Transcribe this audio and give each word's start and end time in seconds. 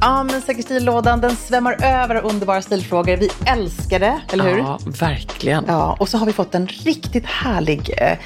Ja, 0.00 0.22
men 0.22 0.42
Säker 0.42 0.62
stil-lådan 0.62 1.20
den 1.20 1.36
svämmar 1.36 1.84
över 1.84 2.14
av 2.14 2.24
underbara 2.24 2.62
stilfrågor. 2.62 3.16
Vi 3.16 3.30
älskar 3.46 3.98
det, 3.98 4.20
eller 4.32 4.44
hur? 4.44 4.58
Ja, 4.58 4.78
verkligen. 5.00 5.64
Ja, 5.68 5.96
och 6.00 6.08
så 6.08 6.18
har 6.18 6.26
vi 6.26 6.32
fått 6.32 6.54
en 6.54 6.66
riktigt 6.66 7.26
härlig 7.26 7.90
eh, 7.98 8.18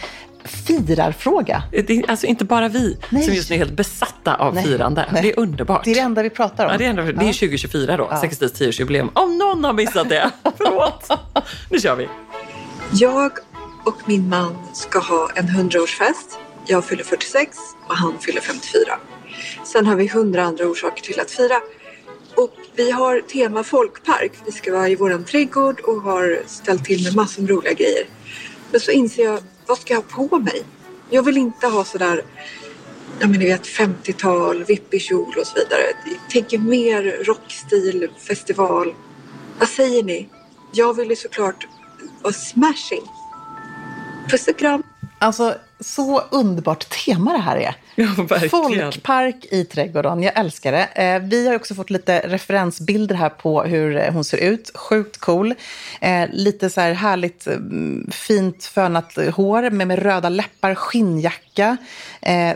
firarfråga. 0.45 1.63
Det 1.71 1.91
är 1.91 2.11
alltså 2.11 2.27
inte 2.27 2.45
bara 2.45 2.69
vi 2.69 2.99
Nej. 3.11 3.23
som 3.23 3.35
just 3.35 3.51
nu 3.51 3.57
är 3.57 3.59
helt 3.59 3.77
besatta 3.77 4.35
av 4.35 4.55
Nej. 4.55 4.65
firande. 4.65 5.07
Nej. 5.13 5.23
Det 5.23 5.33
är 5.33 5.39
underbart. 5.39 5.85
Det 5.85 5.91
är 5.91 5.95
det 5.95 6.01
enda 6.01 6.23
vi 6.23 6.31
pratar 6.31 6.67
om. 6.67 6.73
Ja, 6.73 6.79
det, 6.79 6.85
är 6.85 6.91
ändå, 6.91 7.03
det 7.03 7.11
är 7.11 7.33
2024 7.33 7.97
då, 7.97 8.09
ja. 8.11 8.21
60 8.21 8.45
10-årsjubileum. 8.47 9.09
Om 9.13 9.39
någon 9.39 9.65
har 9.65 9.73
missat 9.73 10.09
det, 10.09 10.31
förlåt. 10.57 11.09
Nu 11.71 11.81
kör 11.81 11.97
vi. 11.97 12.09
Jag 12.93 13.33
och 13.85 13.97
min 14.05 14.29
man 14.29 14.57
ska 14.73 14.99
ha 14.99 15.31
en 15.35 15.47
100-årsfest. 15.47 16.39
Jag 16.67 16.85
fyller 16.85 17.05
46 17.05 17.57
och 17.89 17.97
han 17.97 18.19
fyller 18.21 18.41
54. 18.41 18.81
Sen 19.65 19.87
har 19.87 19.97
vi 19.97 20.07
hundra 20.07 20.43
andra 20.43 20.67
orsaker 20.67 21.03
till 21.03 21.21
att 21.21 21.31
fira. 21.31 21.57
Och 22.37 22.55
vi 22.77 22.91
har 22.91 23.21
tema 23.21 23.65
folkpark. 23.65 24.33
Vi 24.47 24.53
ska 24.53 24.73
vara 24.73 24.89
i 24.89 24.97
våran 24.97 25.25
trädgård 25.25 25.81
och 25.81 26.03
har 26.03 26.43
ställt 26.47 26.85
till 26.85 27.05
med 27.05 27.17
massor 27.17 27.43
med 27.43 27.51
roliga 27.51 27.73
grejer. 27.73 28.07
Men 28.71 28.81
så 28.81 28.91
inser 28.91 29.25
jag, 29.25 29.41
vad 29.67 29.79
ska 29.79 29.95
jag 29.95 30.01
ha 30.01 30.29
på 30.29 30.39
mig? 30.39 30.63
Jag 31.11 31.23
vill 31.23 31.37
inte 31.37 31.67
ha 31.67 31.85
sådär, 31.85 32.23
ja 33.21 33.27
men 33.27 33.41
ni 33.41 33.47
vet 33.47 33.67
50-tal, 33.67 34.65
vippig 34.65 35.03
kjol 35.03 35.35
och 35.39 35.47
så 35.47 35.55
vidare. 35.55 35.83
Jag 36.05 36.31
tänker 36.31 36.59
mer 36.59 37.25
rockstil, 37.25 38.09
festival. 38.19 38.95
Vad 39.59 39.69
säger 39.69 40.03
ni? 40.03 40.29
Jag 40.73 40.95
vill 40.95 41.11
ju 41.11 41.17
såklart 41.17 41.67
vara 42.23 42.33
smashing. 42.33 43.03
Puss 44.31 44.49
och 44.49 44.59
kram. 44.59 44.83
Alltså, 45.19 45.55
så 45.81 46.21
underbart 46.31 46.89
tema 47.05 47.33
det 47.33 47.39
här 47.39 47.57
är. 47.57 47.77
Ja. 47.95 48.39
Folkpark 48.51 49.45
i 49.51 49.65
trädgården, 49.65 50.23
jag 50.23 50.39
älskar 50.39 50.73
det. 50.73 50.85
Eh, 50.85 51.23
vi 51.23 51.49
har 51.49 51.55
också 51.55 51.75
fått 51.75 51.91
lite 51.91 52.19
referensbilder 52.19 53.15
här 53.15 53.29
på 53.29 53.63
hur 53.63 53.97
eh, 53.97 54.13
hon 54.13 54.25
ser 54.25 54.39
ut. 54.39 54.71
Sjukt 54.75 55.21
cool. 55.21 55.55
Eh, 56.01 56.29
lite 56.33 56.71
så 56.71 56.81
här 56.81 56.93
härligt 56.93 57.49
fint 58.11 58.65
fönat 58.65 59.19
hår 59.35 59.71
med, 59.71 59.89
med 59.89 59.99
röda 59.99 60.29
läppar, 60.29 60.75
skinnjacka, 60.75 61.77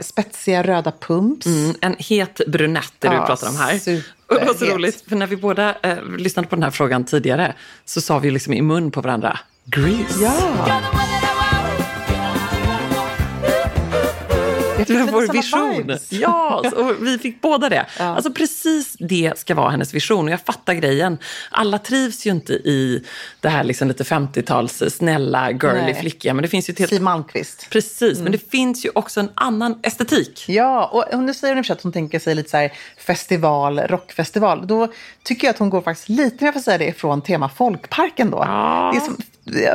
spetsiga 0.01 0.63
röda 0.63 0.93
pumps. 1.01 1.47
Mm, 1.47 1.75
en 1.81 1.97
het 1.99 2.41
brunett 2.47 3.05
är 3.05 3.09
det 3.09 3.15
Ja, 3.15 3.21
du 3.21 3.27
pratar 3.27 3.49
om 3.49 3.57
här. 3.57 3.75
Och 4.29 4.35
det 4.35 4.45
var 4.45 4.55
så 4.55 4.65
roligt, 4.65 5.05
för 5.09 5.17
när 5.17 5.27
vi 5.27 5.37
båda 5.37 5.75
eh, 5.83 5.97
lyssnade 6.19 6.49
på 6.49 6.57
den 6.57 6.63
här 6.63 6.71
frågan 6.71 7.05
tidigare 7.05 7.55
så 7.85 8.01
sa 8.01 8.19
vi 8.19 8.31
liksom 8.31 8.53
i 8.53 8.63
mun 8.63 8.91
på 8.91 9.01
varandra, 9.01 9.39
Grease. 9.65 10.23
Ja! 10.23 11.28
Det 14.89 15.05
var 15.05 15.13
vår 15.13 15.33
vision. 15.33 15.77
vibes. 15.77 16.13
Ja, 16.13 16.65
och 16.77 17.07
vi 17.07 17.19
fick 17.19 17.41
båda 17.41 17.69
det. 17.69 17.87
Ja. 17.99 18.05
Alltså 18.05 18.33
precis 18.33 18.97
det 18.99 19.39
ska 19.39 19.55
vara 19.55 19.71
hennes 19.71 19.95
vision 19.95 20.25
och 20.25 20.31
jag 20.33 20.41
fattar 20.41 20.75
grejen. 20.75 21.19
Alla 21.51 21.79
trivs 21.79 22.27
ju 22.27 22.31
inte 22.31 22.53
i 22.53 23.05
det 23.41 23.49
här 23.49 23.65
liksom 23.65 23.89
lite 23.89 24.05
50-tals 24.05 24.83
snälla, 24.89 25.51
girly, 25.51 25.81
Nej. 25.83 25.95
flickiga. 25.95 26.35
Men 26.35 26.43
det 26.43 26.49
finns 26.49 26.69
ju 26.69 26.73
ett 26.73 26.79
helt... 26.79 26.91
Siw 26.91 27.03
Malmkvist. 27.05 27.67
Precis, 27.71 28.19
men 28.19 28.33
det 28.33 28.51
finns 28.51 28.85
ju 28.85 28.91
också 28.95 29.21
en 29.21 29.31
annan 29.35 29.79
estetik. 29.83 30.45
Ja, 30.49 30.87
och 31.13 31.19
nu 31.23 31.35
säger 31.35 31.55
hon 31.55 31.65
i 31.65 31.73
att 31.73 31.83
hon 31.83 31.93
tänker 31.93 32.19
sig 32.19 32.35
lite 32.35 32.51
så 32.51 32.57
här 32.57 32.73
festival, 33.09 33.79
rockfestival. 33.81 34.67
Då 34.67 34.89
tycker 35.23 35.47
jag 35.47 35.53
att 35.53 35.59
hon 35.59 35.71
går 35.71 35.81
faktiskt 35.81 36.09
lite, 36.09 36.45
jag 36.45 36.55
får 36.55 36.61
säga 36.61 36.79
det, 36.79 36.87
ifrån 36.87 37.23
tema 37.23 37.49
folkparken 37.49 38.31
då. 38.31 38.39
Ja. 38.47 38.91
Det 38.95 38.99
är 38.99 39.05
som, 39.05 39.17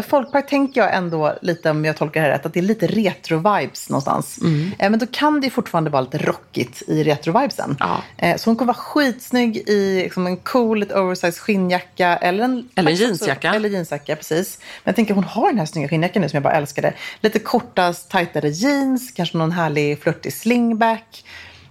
folkpark 0.10 0.50
tänker 0.50 0.82
jag 0.82 0.94
ändå 0.96 1.34
lite, 1.42 1.70
om 1.70 1.86
jag 1.86 1.98
tolkar 1.98 2.22
det 2.22 2.28
här 2.28 2.34
rätt, 2.34 2.46
att 2.46 2.54
det 2.54 2.60
är 2.60 2.62
lite 2.64 2.88
retro-vibes 2.88 3.90
någonstans. 3.92 4.40
Eh, 4.80 4.90
Men 4.90 5.00
då 5.00 5.06
kan 5.12 5.42
det 5.42 5.50
fortfarande 5.50 5.90
vara 5.90 6.02
lite 6.02 6.18
rockigt 6.18 6.82
i 6.88 7.04
retro-vibesen. 7.04 7.76
Ja. 7.80 7.98
Eh, 8.18 8.38
Så 8.38 8.50
hon 8.50 8.56
kommer 8.58 8.74
vara 8.74 8.84
skitsnygg 8.84 9.58
i 9.58 10.02
liksom 10.04 10.28
en 10.28 10.38
cool, 10.38 10.80
lite 10.80 11.00
oversized 11.00 11.38
skinnjacka. 11.42 12.18
Eller 12.18 12.44
en, 12.44 12.70
Eller 12.76 12.92
en 12.92 12.98
jeansjacka. 12.98 13.54
Eller 13.54 13.70
jeansjacka, 13.70 14.16
precis. 14.16 14.58
Men 14.84 14.92
jag 14.92 14.96
tänker 14.96 15.14
hon 15.14 15.24
har 15.24 15.50
den 15.50 15.60
här 15.60 15.66
snygga 15.66 15.88
skinnjackan 15.88 16.22
nu 16.22 16.30
som 16.30 16.38
jag 16.38 16.44
bara 16.44 16.54
älskade. 16.54 16.94
Lite 17.22 17.40
korta, 17.40 17.94
tajtare 17.94 18.50
jeans, 18.50 19.12
kanske 19.12 19.38
någon 19.38 19.52
härlig 19.52 20.00
flörtig 20.02 20.34
slingback. 20.34 21.24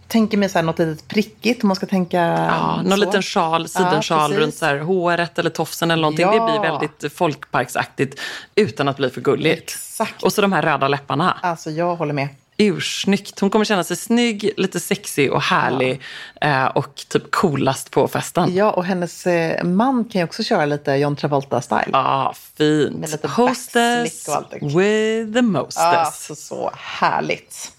Tänker 0.08 0.38
mig 0.38 0.48
så 0.48 0.58
här 0.58 0.62
något 0.62 0.78
litet 0.78 1.08
prickigt 1.08 1.62
om 1.62 1.68
man 1.68 1.76
ska 1.76 1.86
tänka 1.86 2.18
Ja, 2.20 2.76
någon 2.82 2.90
så. 2.90 2.96
liten 2.96 3.22
sjal, 3.22 3.68
sidensjal 3.68 4.30
precis. 4.30 4.42
runt 4.42 4.54
så 4.54 4.66
här 4.66 4.78
håret 4.78 5.38
eller 5.38 5.50
tofsen 5.50 5.90
eller 5.90 6.02
någonting. 6.02 6.26
Ja. 6.26 6.32
Det 6.32 6.52
blir 6.60 6.70
väldigt 6.70 7.12
folkparksaktigt 7.18 8.20
utan 8.54 8.88
att 8.88 8.96
bli 8.96 9.10
för 9.10 9.20
gulligt. 9.20 9.62
Exakt. 9.62 10.22
Och 10.22 10.32
så 10.32 10.40
de 10.42 10.52
här 10.52 10.62
röda 10.62 10.88
läpparna. 10.88 11.38
Alltså 11.42 11.70
jag 11.70 11.96
håller 11.96 12.12
med. 12.14 12.28
ursnyggt. 12.56 13.40
Hon 13.40 13.50
kommer 13.50 13.64
känna 13.64 13.84
sig 13.84 13.96
snygg, 13.96 14.50
lite 14.56 14.80
sexig 14.80 15.32
och 15.32 15.42
härlig 15.42 16.00
eh, 16.40 16.64
och 16.66 16.94
typ 17.08 17.30
coolast 17.30 17.90
på 17.90 18.08
festen. 18.08 18.54
Ja, 18.54 18.70
och 18.70 18.84
hennes 18.84 19.26
eh, 19.26 19.64
man 19.64 20.04
kan 20.04 20.18
ju 20.20 20.24
också 20.24 20.42
köra 20.42 20.64
lite 20.66 20.92
John 20.92 21.16
Travolta-style. 21.16 21.90
Ja, 21.92 21.98
ah, 21.98 22.34
fint. 22.56 23.24
Hostess 23.24 24.28
with 24.60 25.32
the 25.34 25.42
mostess. 25.42 25.76
Alltså 25.82 26.34
så 26.34 26.70
härligt. 26.76 27.72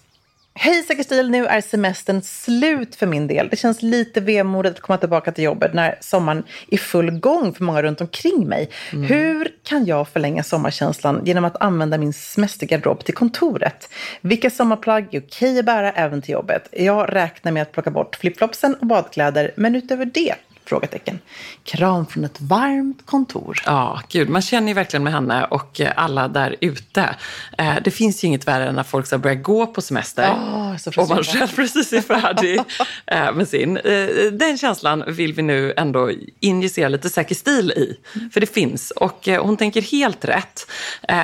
Hej 0.56 0.82
Säker 0.82 1.02
stil, 1.02 1.30
nu 1.30 1.46
är 1.46 1.60
semestern 1.60 2.22
slut 2.22 2.96
för 2.96 3.06
min 3.06 3.26
del. 3.26 3.48
Det 3.48 3.56
känns 3.56 3.82
lite 3.82 4.20
vemodigt 4.20 4.74
att 4.74 4.80
komma 4.80 4.98
tillbaka 4.98 5.32
till 5.32 5.44
jobbet 5.44 5.74
när 5.74 5.98
sommaren 6.00 6.44
är 6.70 6.76
full 6.76 7.10
gång 7.10 7.54
för 7.54 7.64
många 7.64 7.82
runt 7.82 8.00
omkring 8.00 8.48
mig. 8.48 8.70
Hur 8.90 9.48
kan 9.62 9.86
jag 9.86 10.08
förlänga 10.08 10.42
sommarkänslan 10.42 11.22
genom 11.24 11.44
att 11.44 11.62
använda 11.62 11.98
min 11.98 12.12
semestergarderob 12.12 13.04
till 13.04 13.14
kontoret? 13.14 13.88
Vilka 14.20 14.50
sommarplagg 14.50 15.14
är 15.14 15.20
okej 15.20 15.58
att 15.58 15.64
bära 15.64 15.92
även 15.92 16.22
till 16.22 16.32
jobbet? 16.32 16.68
Jag 16.72 17.14
räknar 17.14 17.52
med 17.52 17.62
att 17.62 17.72
plocka 17.72 17.90
bort 17.90 18.16
flipflopsen 18.16 18.74
och 18.74 18.86
badkläder, 18.86 19.52
men 19.56 19.74
utöver 19.74 20.04
det? 20.04 20.34
Frågetecken. 20.66 21.18
Kram 21.64 22.06
från 22.06 22.24
ett 22.24 22.40
varmt 22.40 23.06
kontor. 23.06 23.62
Ja, 23.66 24.00
gud, 24.08 24.28
man 24.28 24.42
känner 24.42 24.68
ju 24.68 24.74
verkligen 24.74 25.04
med 25.04 25.12
henne 25.12 25.44
och 25.44 25.80
eh, 25.80 25.92
alla 25.96 26.28
där 26.28 26.56
ute. 26.60 27.16
Eh, 27.58 27.74
Det 27.84 27.90
finns 27.90 28.24
ju 28.24 28.28
inget 28.28 28.46
värre 28.48 28.68
än 28.68 28.74
när 28.74 28.82
folk 28.82 29.06
så 29.06 29.18
börjar 29.18 29.36
gå 29.36 29.66
på 29.66 29.80
semester 29.82 30.34
så 30.78 31.02
och 31.02 31.08
man 31.08 31.24
själv 31.24 31.48
precis 31.56 31.92
är 31.92 32.00
färdig 32.00 32.60
eh, 33.06 33.32
med 33.32 33.48
sin. 33.48 33.74
Den 34.32 34.58
känslan 34.58 35.04
vill 35.06 35.32
vi 35.32 35.42
nu 35.42 35.74
ändå 35.76 36.10
injicera 36.40 36.88
lite 36.88 37.10
säker 37.10 37.34
stil 37.34 37.70
i. 37.70 37.96
För 38.32 38.40
det 38.40 38.46
finns 38.54 38.90
och 38.90 39.26
hon 39.26 39.56
tänker 39.56 39.82
helt 39.82 40.24
rätt. 40.24 40.66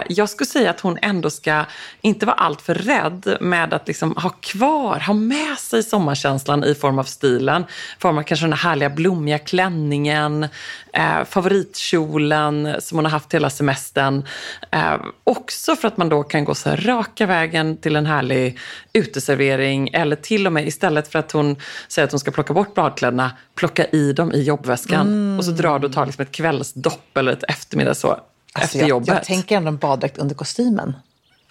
Jag 0.09 0.29
skulle 0.31 0.47
säga 0.47 0.71
att 0.71 0.81
hon 0.81 0.99
ändå 1.03 1.31
ska 1.31 1.65
inte 2.01 2.27
vara 2.27 2.37
alltför 2.37 2.75
rädd 2.75 3.37
med 3.41 3.75
att 3.75 3.89
liksom 3.89 4.17
ha 4.17 4.31
kvar, 4.31 5.01
ha 5.01 5.15
med 5.15 5.59
sig 5.59 5.83
sommarkänslan 5.83 6.65
i 6.65 6.75
form 6.75 6.99
av 6.99 7.05
stilen. 7.05 7.63
I 7.63 8.01
form 8.01 8.19
av 8.19 8.23
kanske 8.23 8.47
den 8.47 8.53
här 8.53 8.71
härliga 8.71 8.91
blommiga 8.91 9.30
klänningen, 9.39 10.47
eh, 10.93 11.25
favoritkjolen 11.25 12.75
som 12.81 12.99
hon 12.99 13.05
har 13.05 13.11
haft 13.13 13.35
hela 13.35 13.51
semestern. 13.51 14.25
Eh, 14.71 14.95
också 15.25 15.77
för 15.77 15.89
att 15.89 15.97
man 15.97 16.09
då 16.09 16.23
kan 16.23 16.45
gå 16.45 16.55
så 16.55 16.69
här 16.71 16.77
raka 16.77 17.27
vägen 17.27 17.77
till 17.77 17.97
en 17.97 18.07
härlig 18.07 18.59
uteservering 18.93 19.89
eller 19.93 20.17
till 20.17 20.47
och 20.47 20.53
med 20.53 20.67
istället 20.69 21.09
för 21.13 21.19
att 21.19 21.33
hon 21.33 21.57
säger 21.89 22.07
att 22.07 22.13
hon 22.13 22.21
ska 22.21 22.31
plocka 22.31 22.53
bort 22.55 22.75
badkläderna, 22.75 23.31
plocka 23.55 23.85
i 23.87 24.13
dem 24.13 24.33
i 24.33 24.43
jobbväskan 24.43 25.39
och 25.39 25.45
så 25.45 25.51
drar 25.51 25.79
du 25.79 25.87
och 25.87 25.93
tar 25.93 26.07
liksom 26.07 26.23
ett 26.23 26.33
kvällsdopp 26.33 27.17
eller 27.17 27.33
ett 27.33 27.45
eftermiddag 27.49 27.95
så 27.95 28.09
Alltså, 28.53 28.65
efter 28.65 28.79
jag, 28.79 28.89
jobbet. 28.89 29.09
jag 29.09 29.25
tänker 29.25 29.57
ändå 29.57 29.69
en 29.69 29.77
baddräkt 29.77 30.19
under 30.19 30.35
kostymen. 30.35 30.97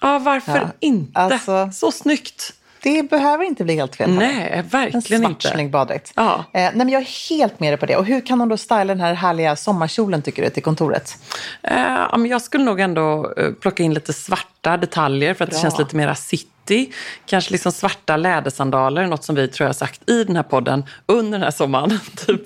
Ja, 0.02 0.20
varför 0.20 0.58
Ja, 0.58 0.70
inte? 0.80 1.20
alltså- 1.20 1.70
Så 1.74 1.92
snyggt. 1.92 2.54
Det 2.84 3.10
behöver 3.10 3.44
inte 3.44 3.64
bli 3.64 3.76
helt 3.76 3.96
fel. 3.96 4.10
Nej, 4.12 4.50
En 4.52 4.68
verkligen 4.68 5.22
svart 5.22 5.46
inte. 5.56 5.70
baddräkt. 5.70 6.12
Ja. 6.16 6.46
Eh, 6.54 6.62
nej, 6.62 6.72
men 6.76 6.90
jag 6.90 7.02
är 7.02 7.30
helt 7.30 7.60
med 7.60 7.74
dig 7.74 7.78
på 7.78 7.86
det. 7.86 7.96
Och 7.96 8.06
hur 8.06 8.22
kan 8.26 8.40
hon 8.40 8.50
då 8.50 8.58
styla 8.58 8.86
den 8.86 9.00
här 9.00 9.14
härliga 9.14 9.56
sommarkjolen 9.56 10.22
tycker 10.22 10.44
du 10.44 10.50
till 10.50 10.64
kontoret? 10.64 11.18
Eh, 11.64 11.82
ja, 11.82 12.18
men 12.18 12.26
jag 12.30 12.42
skulle 12.42 12.64
nog 12.64 12.80
ändå 12.80 13.34
eh, 13.38 13.52
plocka 13.52 13.84
in 13.84 13.94
lite 13.94 14.14
svarta 14.14 14.78
detaljer 14.78 15.34
för 15.34 15.44
att 15.44 15.50
Bra. 15.50 15.58
det 15.58 15.62
känns 15.62 15.80
lite 15.80 15.96
mera 15.96 16.16
city. 16.16 16.94
Kanske 17.26 17.52
liksom 17.52 17.72
svarta 17.72 18.18
lädersandaler, 18.18 19.08
något 19.08 19.24
som 19.24 19.36
vi 19.36 19.48
tror 19.48 19.66
jag 19.66 19.70
har 19.70 19.74
sagt 19.74 20.10
i 20.10 20.24
den 20.24 20.36
här 20.36 20.44
podden 20.44 20.86
under 21.06 21.32
den 21.32 21.44
här 21.44 21.52
sommaren. 21.52 22.00
typ 22.28 22.42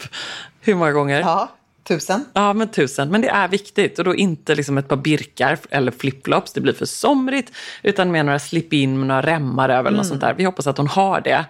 hur 0.61 0.75
många 0.75 0.91
gånger? 0.91 1.19
Ja, 1.19 1.49
tusen. 1.87 2.25
Ja, 2.33 2.53
men 2.53 2.67
tusen. 2.67 3.09
Men 3.09 3.21
det 3.21 3.27
är 3.29 3.47
viktigt. 3.47 3.99
Och 3.99 4.05
då 4.05 4.15
inte 4.15 4.55
liksom 4.55 4.77
ett 4.77 4.87
par 4.87 4.95
birkar 4.95 5.57
eller 5.69 5.91
flipflops, 5.91 6.53
det 6.53 6.61
blir 6.61 6.73
för 6.73 6.85
somrigt. 6.85 7.51
Utan 7.83 8.11
med 8.11 8.25
några 8.25 8.39
slip-in 8.39 8.99
med 8.99 9.07
några 9.07 9.21
remmar 9.21 9.69
över 9.69 9.87
eller 9.89 9.97
något 9.97 10.07
sånt 10.07 10.21
där. 10.21 10.33
Vi 10.33 10.43
hoppas 10.43 10.67
att 10.67 10.77
hon 10.77 10.87
har 10.87 11.21
det. 11.21 11.45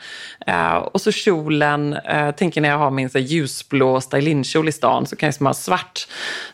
Eh, 0.47 0.73
och 0.75 1.01
så 1.01 1.11
kjolen, 1.11 1.93
eh, 1.93 2.31
tänker 2.31 2.61
när 2.61 2.69
jag 2.69 2.77
har 2.77 2.91
min 2.91 3.09
så 3.09 3.17
här, 3.17 3.25
ljusblå 3.25 4.01
stylinkjol 4.01 4.69
i 4.69 4.71
stan 4.71 5.05
så 5.05 5.15
kan 5.15 5.27
jag 5.27 5.31
liksom 5.31 5.45
ha 5.45 5.53
svart 5.53 6.07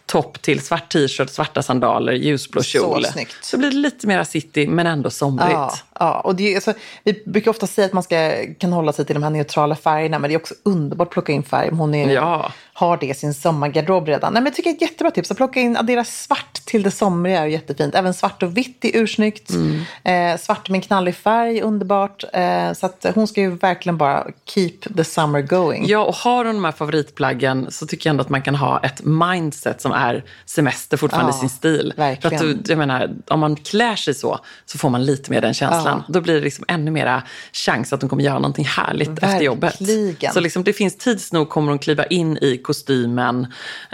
topp 0.05 0.41
till 0.41 0.61
svart 0.61 0.89
t-shirt, 0.91 1.29
svarta 1.29 1.61
sandaler, 1.61 2.13
ljusblå 2.13 2.61
Så 2.63 2.69
kjol. 2.69 3.05
snyggt. 3.05 3.35
Så 3.41 3.57
blir 3.57 3.69
det 3.71 3.77
lite 3.77 4.07
mera 4.07 4.25
city 4.25 4.67
men 4.67 4.87
ändå 4.87 5.09
somrigt. 5.09 5.51
Ja, 5.51 5.75
ja. 5.99 6.19
Och 6.19 6.35
det 6.35 6.55
alltså, 6.55 6.73
vi 7.03 7.23
brukar 7.25 7.51
ofta 7.51 7.67
säga 7.67 7.85
att 7.85 7.93
man 7.93 8.03
ska, 8.03 8.31
kan 8.59 8.73
hålla 8.73 8.93
sig 8.93 9.05
till 9.05 9.13
de 9.13 9.23
här 9.23 9.29
neutrala 9.29 9.75
färgerna, 9.75 10.19
men 10.19 10.29
det 10.29 10.33
är 10.35 10.39
också 10.39 10.53
underbart 10.63 11.07
att 11.07 11.13
plocka 11.13 11.31
in 11.31 11.43
färg. 11.43 11.69
Hon 11.71 11.95
är, 11.95 12.09
Ja. 12.13 12.51
har 12.73 12.97
det 12.97 13.05
i 13.05 13.13
sin 13.13 13.33
sommargarderob 13.33 14.07
redan. 14.07 14.33
Nej, 14.33 14.41
men 14.41 14.45
jag 14.51 14.55
tycker 14.55 14.69
det 14.69 14.73
är 14.73 14.75
ett 14.75 14.81
jättebra 14.91 15.11
tips. 15.11 15.31
Att 15.31 15.37
plocka 15.37 15.59
in, 15.59 15.77
addera 15.77 16.03
svart 16.03 16.53
till 16.65 16.83
det 16.83 16.91
somriga 16.91 17.39
är 17.39 17.45
jättefint. 17.45 17.95
Även 17.95 18.13
svart 18.13 18.43
och 18.43 18.57
vitt 18.57 18.85
är 18.85 18.91
ursnyggt. 18.93 19.49
Mm. 19.49 20.33
Eh, 20.33 20.39
svart 20.39 20.69
med 20.69 20.77
en 20.77 20.81
knallig 20.81 21.15
färg, 21.15 21.61
underbart. 21.61 22.23
Eh, 22.33 22.73
så 22.73 22.85
att 22.85 23.05
hon 23.15 23.27
ska 23.27 23.41
ju 23.41 23.49
verkligen 23.49 23.97
bara 23.97 24.27
keep 24.45 24.73
the 24.97 25.03
summer 25.03 25.41
going. 25.41 25.85
Ja, 25.87 25.99
och 25.99 26.15
har 26.15 26.45
hon 26.45 26.55
de 26.55 26.65
här 26.65 26.71
favoritplaggen 26.71 27.67
så 27.71 27.85
tycker 27.87 28.09
jag 28.09 28.11
ändå 28.11 28.21
att 28.21 28.29
man 28.29 28.41
kan 28.41 28.55
ha 28.55 28.79
ett 28.83 29.03
mindset 29.03 29.81
som 29.81 29.91
är 29.91 30.23
semester 30.45 30.97
fortfarande 30.97 31.31
Ja, 31.31 31.37
i 31.37 31.39
sin 31.39 31.49
stil. 31.49 31.93
verkligen. 31.97 32.39
För 32.39 32.49
att 32.49 32.63
du, 32.63 32.71
jag 32.71 32.77
menar, 32.77 33.09
om 33.27 33.39
man 33.39 33.55
klär 33.55 33.95
sig 33.95 34.13
så, 34.13 34.39
så 34.65 34.77
får 34.77 34.89
man 34.89 35.05
lite 35.05 35.31
mer 35.31 35.41
den 35.41 35.53
känslan. 35.53 35.88
Då 36.07 36.21
blir 36.21 36.33
det 36.33 36.41
liksom 36.41 36.65
ännu 36.67 36.91
mera 36.91 37.23
chans 37.53 37.93
att 37.93 38.01
hon 38.01 38.09
kommer 38.09 38.23
göra 38.23 38.39
någonting 38.39 38.65
härligt 38.65 39.09
efter 39.09 39.41
jobbet. 39.41 39.81
Verkligen. 39.81 40.33
Så 40.33 40.39
liksom, 40.39 40.63
det 40.63 40.73
finns 40.73 40.97
tids 40.97 41.31
nog 41.33 41.49
kommer 41.49 41.69
hon 41.71 41.79
kliva 41.79 42.05
in 42.05 42.37
i 42.41 42.57
kostymen 42.57 43.47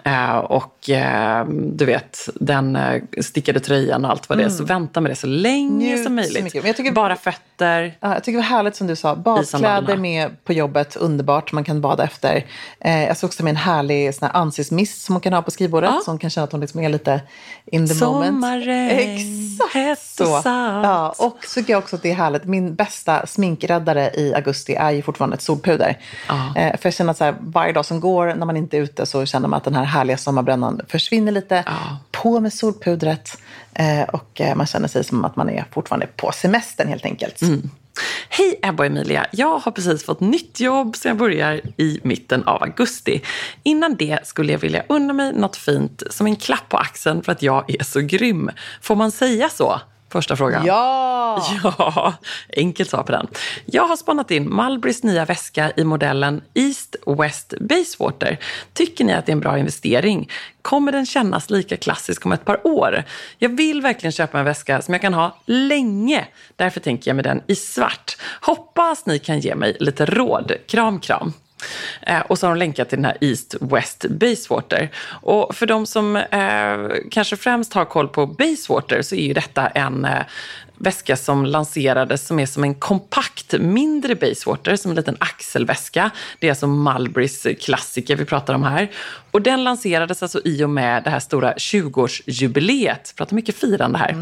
eh, 0.04 0.36
och 0.38 0.90
eh, 0.90 1.46
du 1.50 1.86
vet, 1.86 2.30
den 2.36 2.76
eh, 2.76 3.02
stickade 3.22 3.60
tröjan 3.60 4.06
och 4.06 4.12
allt 4.12 4.30
vad 4.30 4.38
det 4.38 4.44
är. 4.44 4.50
Så 4.50 4.64
vänta 4.64 5.02
med 5.02 5.12
det 5.12 5.16
så 5.16 5.28
länge 5.28 5.66
Mm. 5.66 5.78
Njut 5.78 6.04
som 6.04 6.16
möjligt. 6.16 6.44
tycker- 6.76 6.92
Bara 6.92 7.16
fötter. 7.16 7.98
Ja, 8.00 8.14
jag 8.14 8.24
tycker 8.24 8.38
det 8.38 8.42
var 8.42 8.58
härligt 8.58 8.76
som 8.76 8.88
du 8.88 8.96
sa. 8.96 9.16
Badkläder 9.16 9.98
med 9.98 10.44
på 10.44 10.54
jobbet, 10.54 10.96
underbart. 10.96 11.52
Man 11.52 11.64
kan 11.64 11.82
bada 11.82 12.04
efter. 12.04 12.46
Eh, 12.80 13.04
jag 13.04 13.18
såg 13.18 13.28
också 13.28 13.44
med 13.44 13.52
en 13.52 13.56
härlig 13.58 14.16
sån 14.16 14.28
här 14.28 14.36
ansiktsmist 14.42 15.02
som 15.06 15.16
hon 15.16 15.22
kan 15.22 15.34
ha 15.34 15.42
på 15.42 15.52
skrivbordet. 15.52 15.90
Ja. 15.94 16.02
Så 16.06 16.12
hon 16.12 16.18
kan 16.20 16.30
känna 16.30 16.44
att 16.46 16.52
hon 16.52 16.62
liksom 16.62 16.80
är 16.80 16.90
lite 16.90 17.22
in 17.66 17.88
the 17.88 18.06
moment. 18.06 18.32
Sommarregn, 18.44 19.60
hett 19.74 20.20
och. 20.22 20.42
Ja, 20.86 21.16
och 21.18 21.38
så 21.46 21.62
jag 21.68 21.85
också 21.86 21.96
att 21.96 22.02
det 22.02 22.12
är 22.12 22.16
härligt. 22.16 22.46
Min 22.46 22.76
bästa 22.76 23.28
sminkräddare 23.28 24.12
i 24.14 24.34
augusti 24.34 24.76
är 24.76 24.92
ju 24.92 25.02
fortfarande 25.02 25.36
ett 25.36 25.42
solpuder. 25.42 25.98
Ja. 26.28 26.54
Eh, 26.56 26.78
för 26.78 26.88
jag 26.88 26.94
känner 26.94 27.12
att 27.12 27.18
så 27.18 27.24
här, 27.24 27.36
varje 27.40 27.74
dag 27.74 27.86
som 27.86 28.00
går 28.00 28.36
när 28.36 28.46
man 28.46 28.58
inte 28.58 28.78
är 28.78 28.82
ute 28.82 29.06
så 29.06 29.26
känner 29.26 29.48
man 29.48 29.58
att 29.58 29.64
den 29.64 29.76
här 29.76 29.84
härliga 29.84 30.18
sommarbrännan 30.18 30.82
försvinner 30.88 31.32
lite. 31.32 31.64
Ja. 31.66 31.98
På 32.12 32.40
med 32.40 32.54
solpudret. 32.54 33.38
Eh, 33.74 34.04
och 34.04 34.42
eh, 34.42 34.56
man 34.56 34.68
känner 34.68 34.88
sig 34.88 35.04
som 35.04 35.26
att 35.26 35.36
man 35.36 35.50
är 35.50 35.66
fortfarande 35.72 36.08
på 36.08 36.32
semestern 36.32 36.88
helt 36.88 37.06
enkelt. 37.06 37.42
Mm. 37.42 37.70
Hej 38.30 38.60
Ebba 38.62 38.84
och 38.84 38.88
Emilia, 38.88 39.28
jag 39.32 39.58
har 39.60 39.72
precis 39.72 40.06
fått 40.06 40.20
nytt 40.20 40.60
jobb 40.60 40.96
så 40.96 41.08
jag 41.08 41.18
börjar 41.18 41.62
i 41.78 42.00
mitten 42.04 42.44
av 42.44 42.64
augusti. 42.64 43.22
Innan 43.64 43.96
det 43.96 44.28
skulle 44.28 44.52
jag 44.52 44.60
vilja 44.60 44.84
unna 44.90 45.14
mig 45.14 45.34
något 45.34 45.56
fint 45.56 46.04
som 46.10 46.27
en 46.27 46.36
klapp 46.36 46.70
på 46.70 46.77
axeln 46.77 47.24
för 47.24 47.32
att 47.32 47.42
jag 47.42 47.75
är 47.80 47.84
så 47.84 48.01
grym. 48.01 48.51
Får 48.82 48.96
man 48.96 49.12
säga 49.12 49.50
så? 49.50 49.82
Första 50.15 50.36
frågan. 50.36 50.65
Ja! 50.65 51.45
Ja, 51.63 52.13
enkelt 52.57 52.89
svar 52.89 53.03
på 53.03 53.12
den. 53.12 53.27
Jag 53.65 53.88
har 53.88 53.95
spannat 53.95 54.31
in 54.31 54.55
Mulberrys 54.55 55.03
nya 55.03 55.25
väska 55.25 55.72
i 55.77 55.84
modellen 55.84 56.41
East 56.53 56.95
West 57.19 57.53
Basewater. 57.60 58.39
Tycker 58.74 59.05
ni 59.05 59.13
att 59.13 59.25
det 59.25 59.29
är 59.31 59.34
en 59.34 59.39
bra 59.39 59.57
investering? 59.57 60.29
Kommer 60.62 60.91
den 60.91 61.05
kännas 61.05 61.50
lika 61.50 61.77
klassisk 61.77 62.25
om 62.25 62.31
ett 62.31 62.45
par 62.45 62.67
år? 62.67 63.03
Jag 63.38 63.57
vill 63.57 63.81
verkligen 63.81 64.12
köpa 64.12 64.39
en 64.39 64.45
väska 64.45 64.81
som 64.81 64.93
jag 64.93 65.01
kan 65.01 65.13
ha 65.13 65.38
länge. 65.45 66.27
Därför 66.55 66.79
tänker 66.79 67.10
jag 67.10 67.15
med 67.15 67.25
den 67.25 67.41
i 67.48 67.55
svart. 67.55 68.17
Hoppas 68.41 69.05
ni 69.05 69.19
kan 69.19 69.39
ge 69.39 69.55
mig 69.55 69.77
lite 69.79 70.05
råd. 70.05 70.51
Kram, 70.67 71.00
kram. 71.00 71.34
Eh, 72.02 72.20
och 72.20 72.40
så 72.40 72.48
har 72.48 72.56
de 72.56 72.60
länkat 72.60 72.90
till 72.90 72.98
den 72.98 73.06
här 73.06 73.18
East 73.22 73.56
West 73.62 74.06
Basewater. 74.10 74.90
Och 75.08 75.56
för 75.56 75.66
de 75.66 75.86
som 75.86 76.16
eh, 76.16 76.78
kanske 77.12 77.38
främst 77.38 77.74
har 77.74 77.86
koll 77.86 78.08
på 78.08 78.26
Basewater 78.26 79.02
så 79.02 79.16
är 79.16 79.28
ju 79.28 79.34
detta 79.34 79.68
en 79.68 80.06
eh, 80.06 80.24
väska 80.78 81.16
som 81.16 81.46
lanserades 81.46 82.28
som 82.28 82.40
är 82.40 82.46
som 82.46 82.64
en 82.64 82.76
kompakt 82.76 83.54
mindre 83.60 84.16
Basewater, 84.16 84.76
som 84.76 84.92
en 84.92 84.96
liten 84.96 85.18
axelväska. 85.20 86.12
Det 86.40 86.48
är 86.48 86.52
alltså 86.52 86.68
Mulberrys 86.68 87.48
klassiker 87.62 88.16
vi 88.16 88.26
pratar 88.26 88.54
om 88.54 88.64
här. 88.64 88.92
Och 89.32 89.42
den 89.42 89.64
lanserades 89.64 90.24
alltså 90.24 90.42
i 90.46 90.64
och 90.64 90.70
med 90.70 91.04
det 91.04 91.10
här 91.10 91.20
stora 91.20 91.54
20-årsjubileet, 91.54 93.12
vi 93.14 93.18
pratar 93.18 93.36
mycket 93.36 93.56
firande 93.56 93.98
här, 93.98 94.16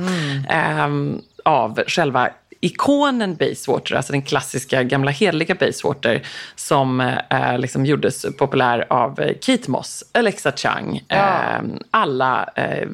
ehm, 0.50 1.22
av 1.46 1.84
själva 1.88 2.30
ikonen 2.64 3.36
Basewater, 3.36 3.96
alltså 3.96 4.12
den 4.14 4.22
klassiska 4.22 4.84
gamla 4.84 5.12
heliga 5.12 5.56
Basewater 5.56 6.28
som 6.56 7.00
eh, 7.30 7.58
liksom 7.58 7.86
gjordes 7.86 8.26
populär 8.38 8.86
av 8.90 9.20
eh, 9.20 9.34
Kate 9.42 9.72
Moss, 9.72 10.04
Alexa 10.12 10.52
Chung, 10.52 11.02
eh, 11.10 11.62
alla 11.92 12.50
eh, 12.56 12.88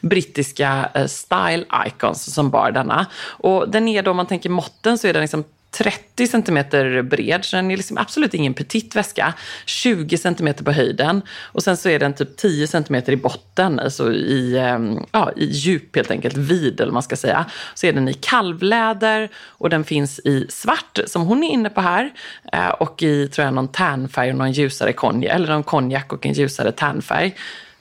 brittiska 0.00 0.88
eh, 0.94 1.06
style 1.06 1.64
icons 1.86 2.34
som 2.34 2.50
bar 2.50 2.70
denna. 2.70 3.06
Och 3.16 3.68
den 3.68 3.88
är 3.88 4.02
då, 4.02 4.10
om 4.10 4.16
man 4.16 4.26
tänker 4.26 4.50
måtten, 4.50 4.98
så 4.98 5.06
är 5.06 5.12
den 5.12 5.22
liksom 5.22 5.44
30 5.78 6.26
centimeter 6.26 7.02
bred, 7.02 7.44
så 7.44 7.56
den 7.56 7.70
är 7.70 7.76
liksom 7.76 7.98
absolut 7.98 8.34
ingen 8.34 8.54
petit 8.54 8.96
väska. 8.96 9.34
20 9.66 10.18
centimeter 10.18 10.64
på 10.64 10.72
höjden 10.72 11.22
och 11.42 11.62
sen 11.62 11.76
så 11.76 11.88
är 11.88 11.98
den 11.98 12.14
typ 12.14 12.36
10 12.36 12.66
centimeter 12.66 13.12
i 13.12 13.16
botten, 13.16 13.78
alltså 13.80 14.12
i, 14.12 14.58
ehm, 14.58 15.06
ja, 15.12 15.32
i 15.36 15.44
djup 15.44 15.96
helt 15.96 16.10
enkelt, 16.10 16.36
vid 16.36 16.80
eller 16.80 16.92
man 16.92 17.02
ska 17.02 17.16
säga. 17.16 17.44
Så 17.74 17.86
är 17.86 17.92
den 17.92 18.08
i 18.08 18.14
kalvläder 18.14 19.28
och 19.36 19.70
den 19.70 19.84
finns 19.84 20.18
i 20.18 20.46
svart 20.48 20.98
som 21.06 21.22
hon 21.22 21.44
är 21.44 21.50
inne 21.50 21.70
på 21.70 21.80
här 21.80 22.10
eh, 22.52 22.68
och 22.68 23.02
i 23.02 23.28
tror 23.28 23.44
jag 23.44 23.54
någon 23.54 23.68
tärnfärg 23.68 24.30
och 24.30 24.36
någon 24.36 24.52
ljusare 24.52 24.92
konjak, 24.92 25.34
eller 25.34 25.48
någon 25.48 25.62
konjak 25.62 26.12
och 26.12 26.26
en 26.26 26.32
ljusare 26.32 26.72
tärnfärg. 26.72 27.34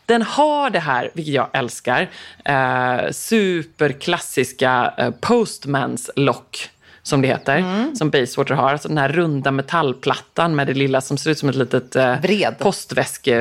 Den 0.06 0.22
har 0.22 0.70
det 0.70 0.80
här, 0.80 1.12
vilket 1.14 1.34
jag 1.34 1.48
älskar, 1.54 2.10
eh, 2.46 3.12
superklassiska 3.12 4.94
eh, 4.98 5.12
postmans 5.12 6.10
lock 6.16 6.70
som 7.06 7.22
det 7.22 7.28
heter, 7.28 7.58
mm. 7.58 7.96
som 7.96 8.10
Basewater 8.10 8.56
har. 8.56 8.72
Alltså 8.72 8.88
den 8.88 8.98
här 8.98 9.10
runda 9.10 9.52
metallplattan 9.52 10.56
med 10.56 10.68
det 10.68 10.74
lilla 10.74 11.02
som 11.02 11.18
ser 11.18 11.32
ut 11.32 11.40
som 11.40 11.50
ett 11.50 11.56
litet 11.56 11.96
eh, 11.96 12.20
vred. 12.22 12.56
postväske. 12.60 13.36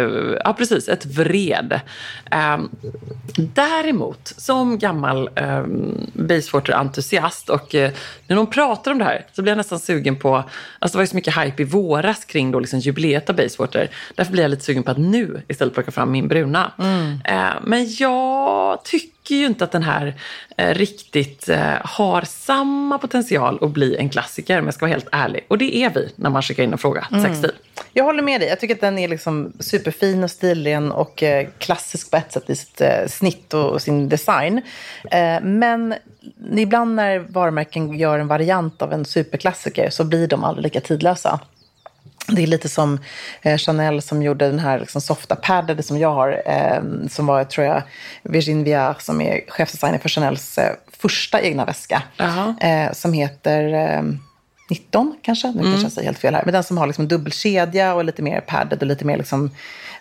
Ja, 0.44 0.54
precis. 0.58 0.88
Ett 0.88 1.06
vred. 1.06 1.80
Um, 2.54 2.70
däremot, 3.36 4.32
som 4.36 4.78
gammal 4.78 5.28
um, 5.28 6.10
Basewater-entusiast 6.12 7.50
och 7.50 7.74
uh, 7.74 7.90
när 8.26 8.36
de 8.36 8.46
pratar 8.46 8.90
om 8.90 8.98
det 8.98 9.04
här 9.04 9.26
så 9.32 9.42
blir 9.42 9.50
jag 9.50 9.56
nästan 9.56 9.78
sugen 9.78 10.16
på, 10.16 10.36
alltså 10.36 10.96
det 10.96 10.96
var 10.96 11.02
ju 11.02 11.06
så 11.06 11.16
mycket 11.16 11.38
hype 11.38 11.62
i 11.62 11.64
våras 11.64 12.24
kring 12.24 12.50
då 12.50 12.60
liksom 12.60 12.78
jubileet 12.78 13.30
av 13.30 13.36
Basewater. 13.36 13.90
Därför 14.14 14.32
blir 14.32 14.42
jag 14.42 14.50
lite 14.50 14.64
sugen 14.64 14.82
på 14.82 14.90
att 14.90 14.98
nu 14.98 15.42
istället 15.48 15.74
plocka 15.74 15.90
fram 15.90 16.12
min 16.12 16.28
bruna. 16.28 16.72
Mm. 16.78 17.12
Uh, 17.12 17.54
men 17.62 17.86
jag 17.98 18.84
tycker 18.84 19.13
tycker 19.24 19.34
ju 19.34 19.46
inte 19.46 19.64
att 19.64 19.72
den 19.72 19.82
här 19.82 20.14
eh, 20.56 20.74
riktigt 20.74 21.48
eh, 21.48 21.74
har 21.84 22.22
samma 22.22 22.98
potential 22.98 23.58
att 23.60 23.70
bli 23.70 23.96
en 23.96 24.08
klassiker 24.08 24.58
om 24.58 24.64
jag 24.64 24.74
ska 24.74 24.86
vara 24.86 24.92
helt 24.92 25.08
ärlig. 25.12 25.44
Och 25.48 25.58
det 25.58 25.76
är 25.76 25.90
vi 25.90 26.12
när 26.16 26.30
man 26.30 26.42
skickar 26.42 26.62
in 26.62 26.72
en 26.72 26.78
fråga 26.78 27.04
till 27.04 27.18
mm. 27.18 27.30
Sexstil. 27.30 27.52
Jag 27.92 28.04
håller 28.04 28.22
med 28.22 28.40
dig. 28.40 28.48
Jag 28.48 28.60
tycker 28.60 28.74
att 28.74 28.80
den 28.80 28.98
är 28.98 29.08
liksom 29.08 29.52
superfin 29.60 30.24
och 30.24 30.30
stilren 30.30 30.92
och 30.92 31.22
eh, 31.22 31.46
klassisk 31.58 32.10
på 32.10 32.16
ett 32.16 32.32
sätt 32.32 32.50
i 32.50 32.56
sitt 32.56 32.80
eh, 32.80 33.06
snitt 33.08 33.54
och, 33.54 33.70
och 33.70 33.82
sin 33.82 34.08
design. 34.08 34.62
Eh, 35.10 35.40
men 35.42 35.94
ibland 36.56 36.94
när 36.94 37.18
varumärken 37.18 37.98
gör 37.98 38.18
en 38.18 38.28
variant 38.28 38.82
av 38.82 38.92
en 38.92 39.04
superklassiker 39.04 39.90
så 39.90 40.04
blir 40.04 40.26
de 40.26 40.44
aldrig 40.44 40.62
lika 40.62 40.80
tidlösa. 40.80 41.40
Det 42.26 42.42
är 42.42 42.46
lite 42.46 42.68
som 42.68 42.98
eh, 43.42 43.58
Chanel 43.58 44.02
som 44.02 44.22
gjorde 44.22 44.46
den 44.46 44.58
här 44.58 44.78
liksom, 44.80 45.00
softa 45.00 45.36
paddade 45.36 45.82
som 45.82 45.98
jag 45.98 46.14
har. 46.14 46.42
Eh, 46.46 47.08
som 47.10 47.26
var, 47.26 47.44
tror 47.44 47.66
jag, 47.66 47.82
Virginie 48.22 48.64
Viard 48.64 49.02
som 49.02 49.20
är 49.20 49.40
chefsdesigner 49.48 49.98
för 49.98 50.08
Chanels 50.08 50.58
eh, 50.58 50.72
första 50.98 51.40
egna 51.40 51.64
väska. 51.64 52.02
Uh-huh. 52.18 52.92
som 52.92 53.12
heter 53.12 54.02
19 54.70 55.16
kanske, 55.22 55.46
nu 55.48 55.60
mm. 55.60 55.64
kanske 55.64 55.84
jag 55.84 55.92
säger 55.92 56.08
helt 56.08 56.18
fel 56.18 56.34
här. 56.34 56.42
Men 56.44 56.52
den 56.54 56.64
som 56.64 56.78
har 56.78 56.86
liksom 56.86 57.08
dubbelkedja 57.08 57.94
och 57.94 58.04
lite 58.04 58.22
mer 58.22 58.40
padded 58.40 58.80
och 58.80 58.86
lite 58.86 59.04
mer 59.04 59.16
liksom 59.16 59.50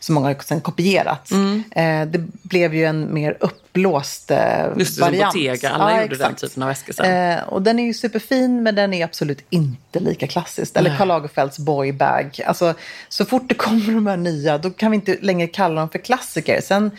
som 0.03 0.15
många 0.15 0.27
har 0.27 0.36
sen 0.43 0.62
kopierat. 0.62 1.31
Mm. 1.31 1.63
Eh, 1.72 2.12
det 2.12 2.19
blev 2.41 2.75
ju 2.75 2.86
en 2.86 3.13
mer 3.13 3.38
uppblåst 3.39 4.31
eh, 4.31 4.38
Just 4.77 4.95
det, 4.95 5.01
variant. 5.01 5.33
Bottega, 5.33 5.69
alla 5.69 5.91
ja, 5.91 6.01
gjorde 6.01 6.15
exakt. 6.15 6.39
den 6.39 6.50
typen 6.50 6.63
av 6.63 6.69
väskor 6.69 6.93
sen. 6.93 7.31
Eh, 7.31 7.43
och 7.43 7.62
den 7.62 7.79
är 7.79 7.83
ju 7.83 7.93
superfin 7.93 8.63
men 8.63 8.75
den 8.75 8.93
är 8.93 9.05
absolut 9.05 9.45
inte 9.50 10.00
lika 10.00 10.27
klassisk. 10.27 10.77
Eller 10.77 10.98
Karl 10.98 11.07
Lagerfelds 11.07 11.60
boybag. 11.60 12.41
Alltså, 12.45 12.74
så 13.10 13.25
fort 13.25 13.50
det 13.50 13.55
kommer 13.55 13.93
de 13.93 14.07
här 14.07 14.17
nya 14.17 14.57
då 14.57 14.69
kan 14.69 14.91
vi 14.91 14.95
inte 14.95 15.17
längre 15.22 15.48
kalla 15.48 15.81
dem 15.81 15.89
för 15.89 16.00
klassiker. 16.00 16.62
Sen 16.62 16.91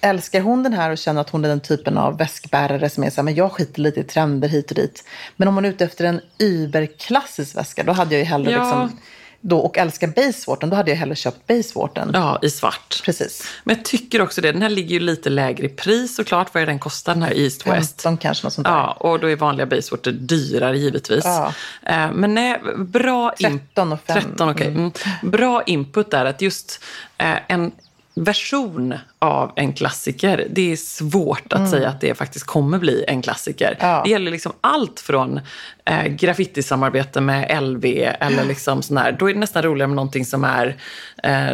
älskar 0.00 0.40
hon 0.40 0.62
den 0.62 0.72
här 0.72 0.90
och 0.90 0.98
känner 0.98 1.20
att 1.20 1.30
hon 1.30 1.44
är 1.44 1.48
den 1.48 1.60
typen 1.60 1.98
av 1.98 2.18
väskbärare 2.18 2.90
som 2.90 3.04
är 3.04 3.10
så 3.10 3.16
här, 3.16 3.22
men 3.22 3.34
jag 3.34 3.52
skiter 3.52 3.80
lite 3.80 4.00
i 4.00 4.04
trender 4.04 4.48
hit 4.48 4.70
och 4.70 4.76
dit. 4.76 5.04
Men 5.36 5.48
om 5.48 5.54
hon 5.54 5.64
är 5.64 5.68
ute 5.68 5.84
efter 5.84 6.04
en 6.04 6.20
überklassisk 6.38 7.56
väska, 7.56 7.82
då 7.82 7.92
hade 7.92 8.14
jag 8.14 8.18
ju 8.18 8.24
hellre 8.24 8.52
ja. 8.52 8.58
liksom 8.58 8.98
då, 9.46 9.58
och 9.58 9.78
älskar 9.78 10.06
Basewater, 10.06 10.66
då 10.66 10.76
hade 10.76 10.90
jag 10.90 10.98
hellre 10.98 11.16
köpt 11.16 11.46
Basewater. 11.46 12.10
Ja, 12.12 12.38
i 12.42 12.50
svart. 12.50 13.02
Precis. 13.04 13.48
Men 13.64 13.76
jag 13.76 13.84
tycker 13.84 14.22
också 14.22 14.40
det. 14.40 14.52
Den 14.52 14.62
här 14.62 14.70
ligger 14.70 14.94
ju 14.94 15.00
lite 15.00 15.30
lägre 15.30 15.66
i 15.66 15.68
pris 15.68 16.16
såklart. 16.16 16.54
Vad 16.54 16.62
är 16.62 16.66
den 16.66 16.78
kostar, 16.78 17.14
den 17.14 17.22
här 17.22 17.38
East 17.38 17.66
West? 17.66 18.02
15 18.02 18.16
kanske, 18.16 18.46
något 18.46 18.52
sånt 18.52 18.66
där. 18.66 18.74
Ja, 18.74 18.92
och 18.92 19.20
då 19.20 19.30
är 19.30 19.36
vanliga 19.36 19.66
Basewater 19.66 20.12
dyrare 20.12 20.78
givetvis. 20.78 21.24
Ja. 21.24 21.52
Eh, 21.82 22.12
men 22.12 22.34
nej, 22.34 22.60
bra... 22.76 23.34
13 23.40 23.92
och 23.92 24.00
5. 24.06 24.22
13, 24.22 24.48
okay. 24.48 24.66
Mm. 24.66 24.92
Bra 25.22 25.62
input 25.62 26.10
där 26.10 26.24
att 26.24 26.42
just 26.42 26.84
eh, 27.18 27.36
en 27.48 27.72
version 28.14 28.94
av 29.18 29.52
en 29.56 29.72
klassiker. 29.72 30.46
Det 30.50 30.72
är 30.72 30.76
svårt 30.76 31.52
att 31.52 31.58
mm. 31.58 31.70
säga 31.70 31.88
att 31.88 32.00
det 32.00 32.14
faktiskt 32.14 32.46
kommer 32.46 32.78
bli 32.78 33.04
en 33.08 33.22
klassiker. 33.22 33.76
Ja. 33.80 34.02
Det 34.04 34.10
gäller 34.10 34.30
liksom 34.30 34.52
allt 34.60 35.00
från 35.00 35.40
eh, 35.84 36.04
graffitisamarbete 36.04 37.20
med 37.20 37.62
LV 37.62 37.84
eller 38.20 38.44
liksom 38.44 38.82
sån 38.82 38.96
här. 38.96 39.12
Då 39.12 39.30
är 39.30 39.34
det 39.34 39.40
nästan 39.40 39.62
roligare 39.62 39.88
med 39.88 39.96
någonting 39.96 40.24
som 40.24 40.44
är 40.44 40.76
eh, 41.22 41.52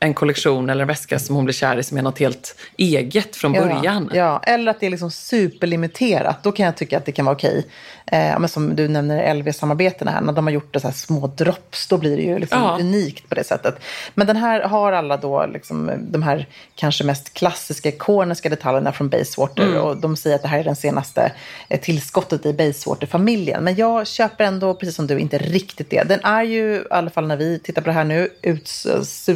en 0.00 0.14
kollektion 0.14 0.70
eller 0.70 0.82
en 0.82 0.88
väska 0.88 1.18
som 1.18 1.36
hon 1.36 1.44
blir 1.44 1.54
kär 1.54 1.78
i 1.78 1.82
som 1.82 1.98
är 1.98 2.02
något 2.02 2.18
helt 2.18 2.56
eget 2.76 3.36
från 3.36 3.54
ja. 3.54 3.62
början. 3.62 4.10
Ja, 4.14 4.40
eller 4.42 4.70
att 4.70 4.80
det 4.80 4.86
är 4.86 4.90
liksom 4.90 5.10
superlimiterat. 5.10 6.42
Då 6.42 6.52
kan 6.52 6.66
jag 6.66 6.76
tycka 6.76 6.98
att 6.98 7.04
det 7.04 7.12
kan 7.12 7.24
vara 7.24 7.36
okej. 7.36 7.66
Eh, 8.06 8.38
men 8.38 8.48
som 8.48 8.76
du 8.76 8.88
nämner 8.88 9.34
LV-samarbetena 9.34 10.10
här, 10.10 10.20
när 10.20 10.32
de 10.32 10.46
har 10.46 10.52
gjort 10.52 10.74
det 10.74 10.80
så 10.80 10.86
här 10.86 10.94
små 10.94 11.26
drops, 11.26 11.88
då 11.88 11.98
blir 11.98 12.16
det 12.16 12.22
ju 12.22 12.38
liksom 12.38 12.58
ja. 12.60 12.76
unikt 12.80 13.28
på 13.28 13.34
det 13.34 13.44
sättet. 13.44 13.74
Men 14.14 14.26
den 14.26 14.36
här 14.36 14.60
har 14.60 14.92
alla 14.92 15.16
då 15.16 15.46
liksom 15.46 15.90
de 15.98 16.22
här 16.22 16.46
kanske 16.74 17.04
mest 17.04 17.34
klassiska, 17.34 17.88
ikoniska 17.88 18.48
detaljerna 18.48 18.92
från 18.92 19.08
Basewater. 19.08 19.66
Mm. 19.66 19.80
Och 19.80 19.96
de 19.96 20.16
säger 20.16 20.36
att 20.36 20.42
det 20.42 20.48
här 20.48 20.58
är 20.58 20.64
den 20.64 20.76
senaste 20.76 21.32
eh, 21.68 21.80
tillskottet 21.80 22.46
i 22.46 22.52
Basewater-familjen. 22.52 23.64
Men 23.72 23.78
jag 23.78 24.06
köper 24.06 24.44
ändå, 24.44 24.74
precis 24.74 24.96
som 24.96 25.06
du, 25.06 25.18
inte 25.18 25.38
riktigt 25.38 25.90
det. 25.90 26.02
Den 26.02 26.20
är 26.24 26.42
ju, 26.42 26.74
i 26.74 26.84
alla 26.90 27.10
fall 27.10 27.26
när 27.26 27.36
vi 27.36 27.58
tittar 27.58 27.82
på 27.82 27.86
det 27.86 27.92
här 27.92 28.04
nu, 28.04 28.28
ut, 28.42 28.68